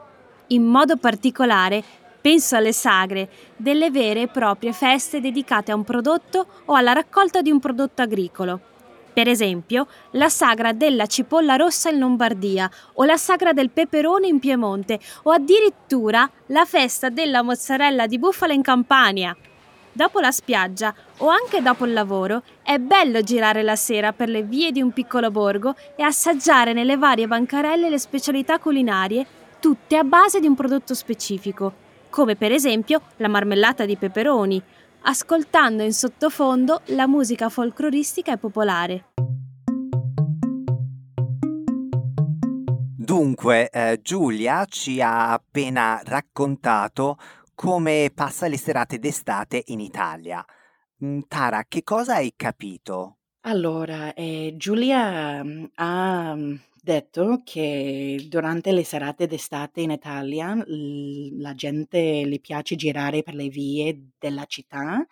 In 0.48 0.64
modo 0.64 0.96
particolare 0.96 1.84
Penso 2.22 2.54
alle 2.54 2.72
sagre, 2.72 3.28
delle 3.56 3.90
vere 3.90 4.22
e 4.22 4.28
proprie 4.28 4.72
feste 4.72 5.20
dedicate 5.20 5.72
a 5.72 5.74
un 5.74 5.82
prodotto 5.82 6.46
o 6.66 6.74
alla 6.74 6.92
raccolta 6.92 7.42
di 7.42 7.50
un 7.50 7.58
prodotto 7.58 8.00
agricolo. 8.00 8.71
Per 9.12 9.28
esempio, 9.28 9.86
la 10.12 10.30
sagra 10.30 10.72
della 10.72 11.06
cipolla 11.06 11.56
rossa 11.56 11.90
in 11.90 11.98
Lombardia 11.98 12.70
o 12.94 13.04
la 13.04 13.18
sagra 13.18 13.52
del 13.52 13.70
peperone 13.70 14.26
in 14.26 14.38
Piemonte 14.38 14.98
o 15.24 15.30
addirittura 15.30 16.28
la 16.46 16.64
festa 16.64 17.10
della 17.10 17.42
mozzarella 17.42 18.06
di 18.06 18.18
bufala 18.18 18.54
in 18.54 18.62
Campania. 18.62 19.36
Dopo 19.94 20.20
la 20.20 20.30
spiaggia 20.30 20.94
o 21.18 21.28
anche 21.28 21.60
dopo 21.60 21.84
il 21.84 21.92
lavoro 21.92 22.42
è 22.62 22.78
bello 22.78 23.20
girare 23.20 23.62
la 23.62 23.76
sera 23.76 24.14
per 24.14 24.30
le 24.30 24.42
vie 24.42 24.72
di 24.72 24.80
un 24.80 24.92
piccolo 24.92 25.30
borgo 25.30 25.74
e 25.94 26.02
assaggiare 26.02 26.72
nelle 26.72 26.96
varie 26.96 27.26
bancarelle 27.26 27.90
le 27.90 27.98
specialità 27.98 28.58
culinarie, 28.58 29.26
tutte 29.60 29.98
a 29.98 30.04
base 30.04 30.40
di 30.40 30.46
un 30.46 30.54
prodotto 30.54 30.94
specifico 30.94 31.90
come 32.12 32.36
per 32.36 32.52
esempio 32.52 33.00
la 33.16 33.26
marmellata 33.26 33.86
di 33.86 33.96
peperoni, 33.96 34.62
ascoltando 35.02 35.82
in 35.82 35.92
sottofondo 35.92 36.80
la 36.86 37.06
musica 37.06 37.48
folcloristica 37.48 38.32
e 38.32 38.38
popolare. 38.38 39.04
Dunque, 42.96 43.68
eh, 43.68 44.00
Giulia 44.00 44.64
ci 44.64 45.02
ha 45.02 45.32
appena 45.32 46.00
raccontato 46.04 47.18
come 47.54 48.10
passa 48.14 48.48
le 48.48 48.56
serate 48.56 48.98
d'estate 48.98 49.64
in 49.66 49.80
Italia. 49.80 50.44
Mm, 51.04 51.20
Tara, 51.28 51.64
che 51.68 51.82
cosa 51.82 52.14
hai 52.14 52.32
capito? 52.36 53.18
Allora, 53.42 54.14
eh, 54.14 54.54
Giulia 54.56 55.42
mm, 55.42 55.64
ha 55.74 56.34
mm, 56.34 56.54
detto 56.82 57.42
che 57.44 58.26
durante 58.28 58.72
le 58.72 58.82
serate 58.84 59.26
d'estate 59.26 59.80
in 59.82 59.90
Italia 59.92 60.54
l- 60.54 61.40
la 61.40 61.54
gente 61.54 62.24
le 62.24 62.40
piace 62.40 62.74
girare 62.76 63.22
per 63.22 63.34
le 63.34 63.48
vie 63.48 64.08
della 64.18 64.44
città, 64.46 65.04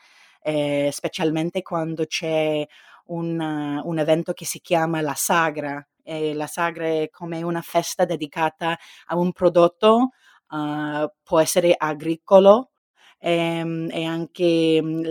eh, 0.42 0.90
specialmente 0.92 1.62
quando 1.62 2.06
c'è 2.06 2.66
un, 3.06 3.38
un 3.84 3.98
evento 3.98 4.32
che 4.32 4.44
si 4.44 4.60
chiama 4.60 5.00
la 5.00 5.14
Sagra. 5.14 5.84
E 6.02 6.34
la 6.34 6.46
Sagra 6.46 6.86
è 6.86 7.08
come 7.10 7.42
una 7.42 7.60
festa 7.62 8.04
dedicata 8.04 8.76
a 9.06 9.16
un 9.16 9.30
prodotto, 9.32 10.10
uh, 10.48 11.08
può 11.22 11.38
essere 11.40 11.74
agricolo 11.76 12.70
ehm, 13.18 13.88
e 13.92 14.04
anche 14.04 14.80
mm, 14.82 15.02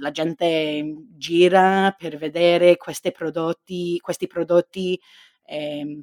la 0.00 0.10
gente 0.10 0.94
gira 1.16 1.94
per 1.96 2.16
vedere 2.18 2.76
questi 2.76 3.10
prodotti, 3.12 3.98
questi 4.00 4.26
prodotti 4.26 4.98
e, 5.44 5.78
ehm, 5.80 6.02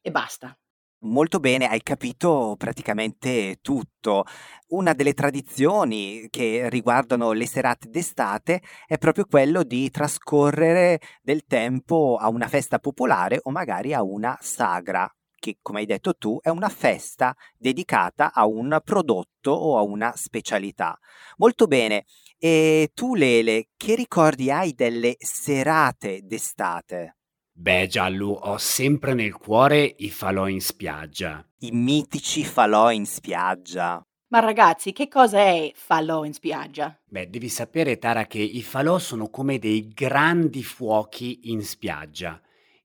e 0.00 0.10
basta. 0.10 0.56
Molto 1.04 1.40
bene, 1.40 1.66
hai 1.68 1.82
capito 1.82 2.54
praticamente 2.56 3.58
tutto. 3.60 4.24
Una 4.68 4.92
delle 4.92 5.14
tradizioni 5.14 6.28
che 6.30 6.68
riguardano 6.70 7.32
le 7.32 7.46
serate 7.46 7.88
d'estate 7.90 8.62
è 8.86 8.98
proprio 8.98 9.24
quello 9.26 9.64
di 9.64 9.90
trascorrere 9.90 11.00
del 11.20 11.44
tempo 11.46 12.16
a 12.20 12.28
una 12.28 12.46
festa 12.46 12.78
popolare 12.78 13.40
o 13.42 13.50
magari 13.50 13.92
a 13.94 14.02
una 14.04 14.38
sagra, 14.40 15.12
che 15.40 15.58
come 15.60 15.80
hai 15.80 15.86
detto 15.86 16.14
tu 16.14 16.38
è 16.40 16.50
una 16.50 16.68
festa 16.68 17.34
dedicata 17.58 18.32
a 18.32 18.46
un 18.46 18.80
prodotto 18.84 19.50
o 19.50 19.76
a 19.78 19.82
una 19.82 20.12
specialità. 20.14 20.96
Molto 21.38 21.66
bene, 21.66 22.04
e 22.38 22.90
tu 22.94 23.16
Lele, 23.16 23.70
che 23.76 23.96
ricordi 23.96 24.52
hai 24.52 24.72
delle 24.72 25.16
serate 25.18 26.20
d'estate? 26.22 27.16
Beh, 27.54 27.86
Giallo, 27.86 28.28
ho 28.28 28.56
sempre 28.56 29.14
nel 29.14 29.34
cuore 29.34 29.94
i 29.98 30.10
falò 30.10 30.48
in 30.48 30.60
spiaggia. 30.60 31.46
I 31.58 31.70
mitici 31.70 32.44
falò 32.44 32.90
in 32.90 33.06
spiaggia. 33.06 34.02
Ma 34.28 34.40
ragazzi, 34.40 34.92
che 34.92 35.08
cosa 35.08 35.38
è 35.38 35.70
falò 35.74 36.24
in 36.24 36.32
spiaggia? 36.32 36.98
Beh, 37.04 37.28
devi 37.28 37.50
sapere, 37.50 37.98
Tara, 37.98 38.26
che 38.26 38.38
i 38.38 38.62
falò 38.62 38.98
sono 38.98 39.28
come 39.28 39.58
dei 39.58 39.88
grandi 39.88 40.62
fuochi 40.62 41.50
in 41.50 41.62
spiaggia. 41.62 42.40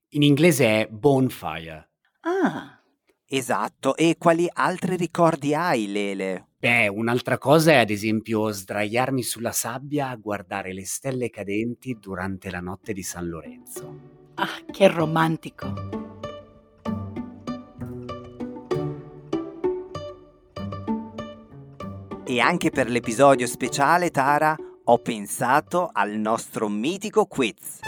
In 0.10 0.24
inglese 0.24 0.82
è 0.82 0.88
bonfire. 0.90 1.92
Ah. 2.22 2.82
Esatto, 3.26 3.96
e 3.96 4.16
quali 4.18 4.50
altri 4.52 4.98
ricordi 4.98 5.54
hai, 5.54 5.88
Lele? 5.88 6.50
Beh, 6.60 6.88
un'altra 6.88 7.38
cosa 7.38 7.72
è 7.72 7.76
ad 7.78 7.90
esempio 7.90 8.52
sdraiarmi 8.52 9.24
sulla 9.24 9.52
sabbia 9.52 10.10
a 10.10 10.16
guardare 10.16 10.74
le 10.74 10.86
stelle 10.86 11.30
cadenti 11.30 11.98
durante 12.00 12.50
la 12.50 12.60
notte 12.60 12.94
di 12.94 13.04
San 13.04 13.28
Lorenzo. 13.28 14.17
Ah, 14.40 14.62
che 14.72 14.88
romantico. 14.88 15.74
E 22.24 22.40
anche 22.40 22.70
per 22.70 22.88
l'episodio 22.88 23.48
speciale, 23.48 24.12
Tara, 24.12 24.56
ho 24.84 25.00
pensato 25.00 25.90
al 25.92 26.12
nostro 26.12 26.70
mitico 26.70 27.26
quiz. 27.26 27.80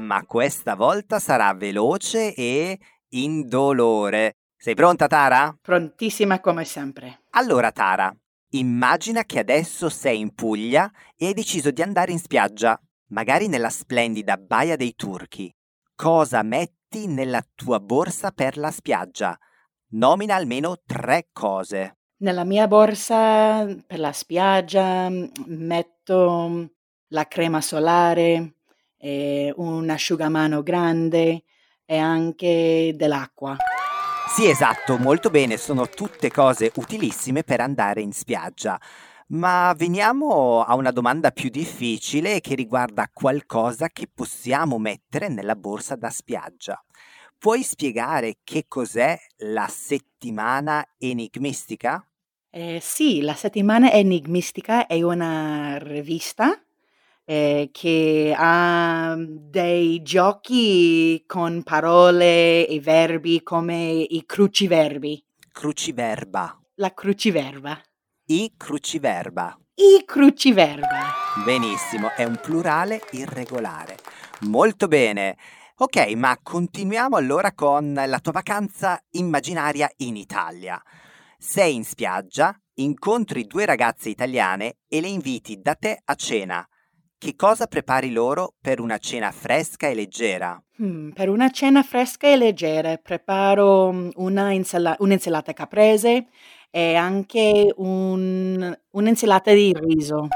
Ma 0.00 0.22
questa 0.26 0.74
volta 0.74 1.18
sarà 1.18 1.54
veloce 1.54 2.34
e 2.34 2.78
indolore. 3.12 4.34
Sei 4.54 4.74
pronta, 4.74 5.06
Tara? 5.06 5.56
Prontissima 5.62 6.40
come 6.40 6.66
sempre. 6.66 7.22
Allora, 7.30 7.72
Tara, 7.72 8.14
immagina 8.50 9.24
che 9.24 9.38
adesso 9.38 9.88
sei 9.88 10.20
in 10.20 10.34
Puglia 10.34 10.92
e 11.16 11.28
hai 11.28 11.32
deciso 11.32 11.70
di 11.70 11.80
andare 11.80 12.12
in 12.12 12.18
spiaggia 12.18 12.78
magari 13.12 13.46
nella 13.46 13.70
splendida 13.70 14.36
Baia 14.36 14.76
dei 14.76 14.94
Turchi. 14.94 15.54
Cosa 15.94 16.42
metti 16.42 17.06
nella 17.06 17.44
tua 17.54 17.78
borsa 17.78 18.30
per 18.30 18.56
la 18.56 18.70
spiaggia? 18.70 19.38
Nomina 19.90 20.34
almeno 20.34 20.80
tre 20.84 21.28
cose. 21.32 21.98
Nella 22.22 22.44
mia 22.44 22.66
borsa 22.66 23.66
per 23.86 23.98
la 23.98 24.12
spiaggia 24.12 25.10
metto 25.46 26.70
la 27.08 27.28
crema 27.28 27.60
solare, 27.60 28.54
un 28.98 29.90
asciugamano 29.90 30.62
grande 30.62 31.44
e 31.84 31.96
anche 31.96 32.92
dell'acqua. 32.94 33.56
Sì, 34.28 34.48
esatto, 34.48 34.96
molto 34.96 35.28
bene, 35.28 35.58
sono 35.58 35.88
tutte 35.88 36.30
cose 36.30 36.72
utilissime 36.76 37.42
per 37.42 37.60
andare 37.60 38.00
in 38.00 38.12
spiaggia. 38.12 38.80
Ma 39.32 39.72
veniamo 39.74 40.62
a 40.62 40.74
una 40.74 40.90
domanda 40.90 41.30
più 41.30 41.48
difficile 41.48 42.40
che 42.40 42.54
riguarda 42.54 43.08
qualcosa 43.10 43.88
che 43.88 44.06
possiamo 44.12 44.78
mettere 44.78 45.28
nella 45.28 45.56
borsa 45.56 45.96
da 45.96 46.10
spiaggia. 46.10 46.78
Puoi 47.38 47.62
spiegare 47.62 48.40
che 48.44 48.66
cos'è 48.68 49.18
la 49.38 49.68
settimana 49.68 50.86
enigmistica? 50.98 52.06
Eh, 52.50 52.78
sì, 52.82 53.22
la 53.22 53.32
settimana 53.32 53.90
enigmistica 53.90 54.86
è 54.86 55.00
una 55.00 55.78
rivista 55.78 56.62
eh, 57.24 57.70
che 57.72 58.34
ha 58.36 59.16
dei 59.16 60.02
giochi 60.02 61.24
con 61.26 61.62
parole 61.62 62.66
e 62.66 62.80
verbi 62.80 63.42
come 63.42 63.92
i 63.92 64.24
cruciverbi. 64.26 65.24
Cruciverba. 65.50 66.60
La 66.74 66.92
cruciverba. 66.92 67.80
I 68.26 68.52
cruciverba. 68.56 69.58
I 69.74 70.04
cruciverba. 70.06 71.12
Benissimo, 71.44 72.10
è 72.14 72.22
un 72.22 72.38
plurale 72.40 73.00
irregolare. 73.10 73.98
Molto 74.42 74.86
bene. 74.86 75.36
Ok, 75.78 76.12
ma 76.14 76.38
continuiamo 76.40 77.16
allora 77.16 77.52
con 77.52 77.92
la 77.92 78.20
tua 78.20 78.30
vacanza 78.30 79.02
immaginaria 79.10 79.90
in 79.98 80.14
Italia. 80.14 80.80
Sei 81.36 81.74
in 81.74 81.84
spiaggia, 81.84 82.56
incontri 82.74 83.44
due 83.44 83.64
ragazze 83.64 84.08
italiane 84.08 84.76
e 84.86 85.00
le 85.00 85.08
inviti 85.08 85.60
da 85.60 85.74
te 85.74 86.00
a 86.04 86.14
cena. 86.14 86.64
Che 87.22 87.36
cosa 87.36 87.68
prepari 87.68 88.10
loro 88.10 88.54
per 88.60 88.80
una 88.80 88.98
cena 88.98 89.30
fresca 89.30 89.86
e 89.86 89.94
leggera? 89.94 90.60
Hmm, 90.78 91.10
per 91.10 91.28
una 91.28 91.50
cena 91.50 91.84
fresca 91.84 92.26
e 92.26 92.36
leggera 92.36 92.96
preparo 92.96 93.92
mm, 93.92 94.08
una 94.16 94.50
insala- 94.50 94.96
un'insalata 94.98 95.52
caprese 95.52 96.26
e 96.68 96.96
anche 96.96 97.72
un- 97.76 98.76
un'insalata 98.90 99.52
di 99.52 99.72
riso. 99.72 100.26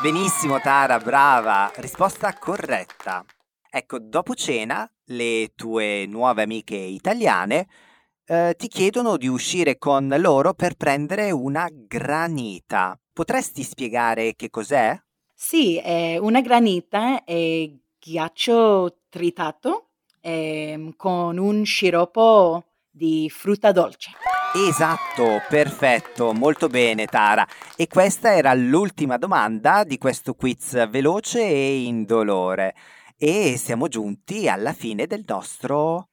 Benissimo 0.00 0.58
Tara, 0.60 0.96
brava, 0.98 1.70
risposta 1.74 2.32
corretta. 2.32 3.22
Ecco, 3.68 3.98
dopo 3.98 4.34
cena 4.34 4.90
le 5.08 5.52
tue 5.54 6.06
nuove 6.06 6.40
amiche 6.44 6.74
italiane 6.74 7.66
eh, 8.24 8.54
ti 8.56 8.66
chiedono 8.68 9.18
di 9.18 9.28
uscire 9.28 9.76
con 9.76 10.08
loro 10.18 10.54
per 10.54 10.76
prendere 10.76 11.32
una 11.32 11.68
granita. 11.70 12.98
Potresti 13.12 13.62
spiegare 13.62 14.34
che 14.36 14.48
cos'è? 14.48 14.98
Sì, 15.42 15.78
è 15.78 16.18
una 16.18 16.42
granita 16.42 17.24
è 17.24 17.68
ghiaccio 17.98 18.98
tritato 19.08 19.86
ehm, 20.20 20.94
con 20.96 21.38
un 21.38 21.64
sciroppo 21.64 22.62
di 22.90 23.26
frutta 23.30 23.72
dolce. 23.72 24.10
Esatto, 24.54 25.40
perfetto, 25.48 26.34
molto 26.34 26.68
bene 26.68 27.06
Tara. 27.06 27.48
E 27.74 27.88
questa 27.88 28.36
era 28.36 28.52
l'ultima 28.52 29.16
domanda 29.16 29.82
di 29.82 29.96
questo 29.96 30.34
quiz 30.34 30.90
veloce 30.90 31.40
e 31.40 31.84
indolore. 31.84 32.74
E 33.16 33.56
siamo 33.56 33.88
giunti 33.88 34.46
alla 34.46 34.74
fine 34.74 35.06
del 35.06 35.24
nostro 35.26 36.10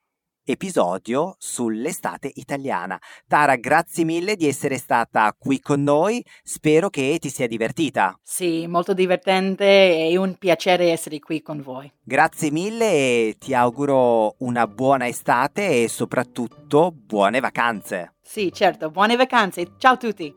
episodio 0.47 1.35
sull'estate 1.37 2.31
italiana. 2.35 2.99
Tara, 3.27 3.55
grazie 3.57 4.05
mille 4.05 4.35
di 4.35 4.47
essere 4.47 4.77
stata 4.77 5.35
qui 5.37 5.59
con 5.59 5.83
noi, 5.83 6.23
spero 6.41 6.89
che 6.89 7.17
ti 7.19 7.29
sia 7.29 7.47
divertita. 7.47 8.17
Sì, 8.23 8.65
molto 8.67 8.93
divertente 8.93 9.65
e 9.65 10.17
un 10.17 10.35
piacere 10.37 10.91
essere 10.91 11.19
qui 11.19 11.41
con 11.41 11.61
voi. 11.61 11.91
Grazie 12.01 12.49
mille 12.49 12.91
e 12.91 13.35
ti 13.37 13.53
auguro 13.53 14.35
una 14.39 14.65
buona 14.67 15.07
estate 15.07 15.83
e 15.83 15.87
soprattutto 15.89 16.93
buone 16.95 17.39
vacanze. 17.39 18.15
Sì, 18.21 18.51
certo, 18.53 18.89
buone 18.89 19.15
vacanze. 19.15 19.73
Ciao 19.77 19.93
a 19.93 19.97
tutti. 19.97 20.33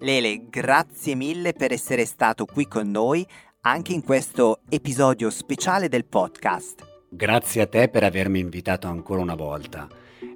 Lele, 0.00 0.48
grazie 0.50 1.14
mille 1.14 1.54
per 1.54 1.72
essere 1.72 2.04
stato 2.04 2.44
qui 2.44 2.68
con 2.68 2.90
noi 2.90 3.26
anche 3.66 3.92
in 3.94 4.02
questo 4.02 4.60
episodio 4.68 5.30
speciale 5.30 5.88
del 5.88 6.04
podcast. 6.04 6.93
Grazie 7.16 7.62
a 7.62 7.66
te 7.68 7.88
per 7.88 8.02
avermi 8.02 8.40
invitato 8.40 8.88
ancora 8.88 9.20
una 9.20 9.36
volta. 9.36 9.86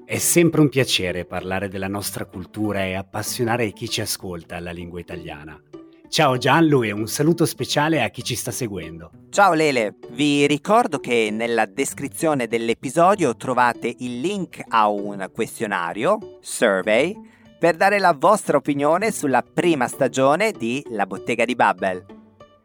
È 0.04 0.16
sempre 0.18 0.60
un 0.60 0.68
piacere 0.68 1.24
parlare 1.24 1.68
della 1.68 1.88
nostra 1.88 2.24
cultura 2.24 2.84
e 2.84 2.94
appassionare 2.94 3.72
chi 3.72 3.88
ci 3.88 4.00
ascolta 4.00 4.54
alla 4.54 4.70
lingua 4.70 5.00
italiana. 5.00 5.60
Ciao 6.08 6.36
Gianlu 6.36 6.84
e 6.84 6.92
un 6.92 7.08
saluto 7.08 7.46
speciale 7.46 8.00
a 8.00 8.10
chi 8.10 8.22
ci 8.22 8.36
sta 8.36 8.52
seguendo. 8.52 9.10
Ciao 9.28 9.54
Lele, 9.54 9.96
vi 10.10 10.46
ricordo 10.46 11.00
che 11.00 11.30
nella 11.32 11.66
descrizione 11.66 12.46
dell'episodio 12.46 13.36
trovate 13.36 13.92
il 13.98 14.20
link 14.20 14.62
a 14.68 14.88
un 14.88 15.28
questionario, 15.32 16.38
survey, 16.40 17.12
per 17.58 17.74
dare 17.74 17.98
la 17.98 18.14
vostra 18.16 18.56
opinione 18.56 19.10
sulla 19.10 19.42
prima 19.42 19.88
stagione 19.88 20.52
di 20.52 20.80
La 20.90 21.06
bottega 21.06 21.44
di 21.44 21.56
Babbel. 21.56 22.06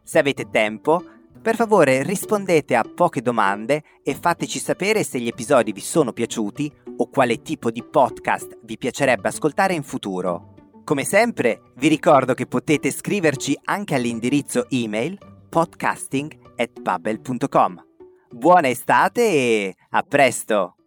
Se 0.03 0.19
avete 0.19 0.51
tempo, 0.51 1.03
per 1.43 1.55
favore 1.57 2.03
rispondete 2.03 2.73
a 2.73 2.83
poche 2.83 3.21
domande 3.21 3.83
e 4.01 4.15
fateci 4.15 4.59
sapere 4.59 5.03
se 5.03 5.19
gli 5.19 5.27
episodi 5.27 5.73
vi 5.73 5.81
sono 5.81 6.13
piaciuti 6.13 6.71
o 6.97 7.09
quale 7.09 7.41
tipo 7.41 7.69
di 7.69 7.83
podcast 7.83 8.59
vi 8.63 8.77
piacerebbe 8.77 9.27
ascoltare 9.27 9.73
in 9.73 9.83
futuro. 9.83 10.53
Come 10.85 11.03
sempre, 11.03 11.73
vi 11.75 11.89
ricordo 11.89 12.33
che 12.33 12.45
potete 12.45 12.91
scriverci 12.91 13.59
anche 13.65 13.93
all'indirizzo 13.93 14.67
email 14.69 15.17
podcasting@bubble.com. 15.49 17.85
Buona 18.29 18.69
estate 18.69 19.21
e 19.21 19.75
a 19.89 20.01
presto! 20.01 20.77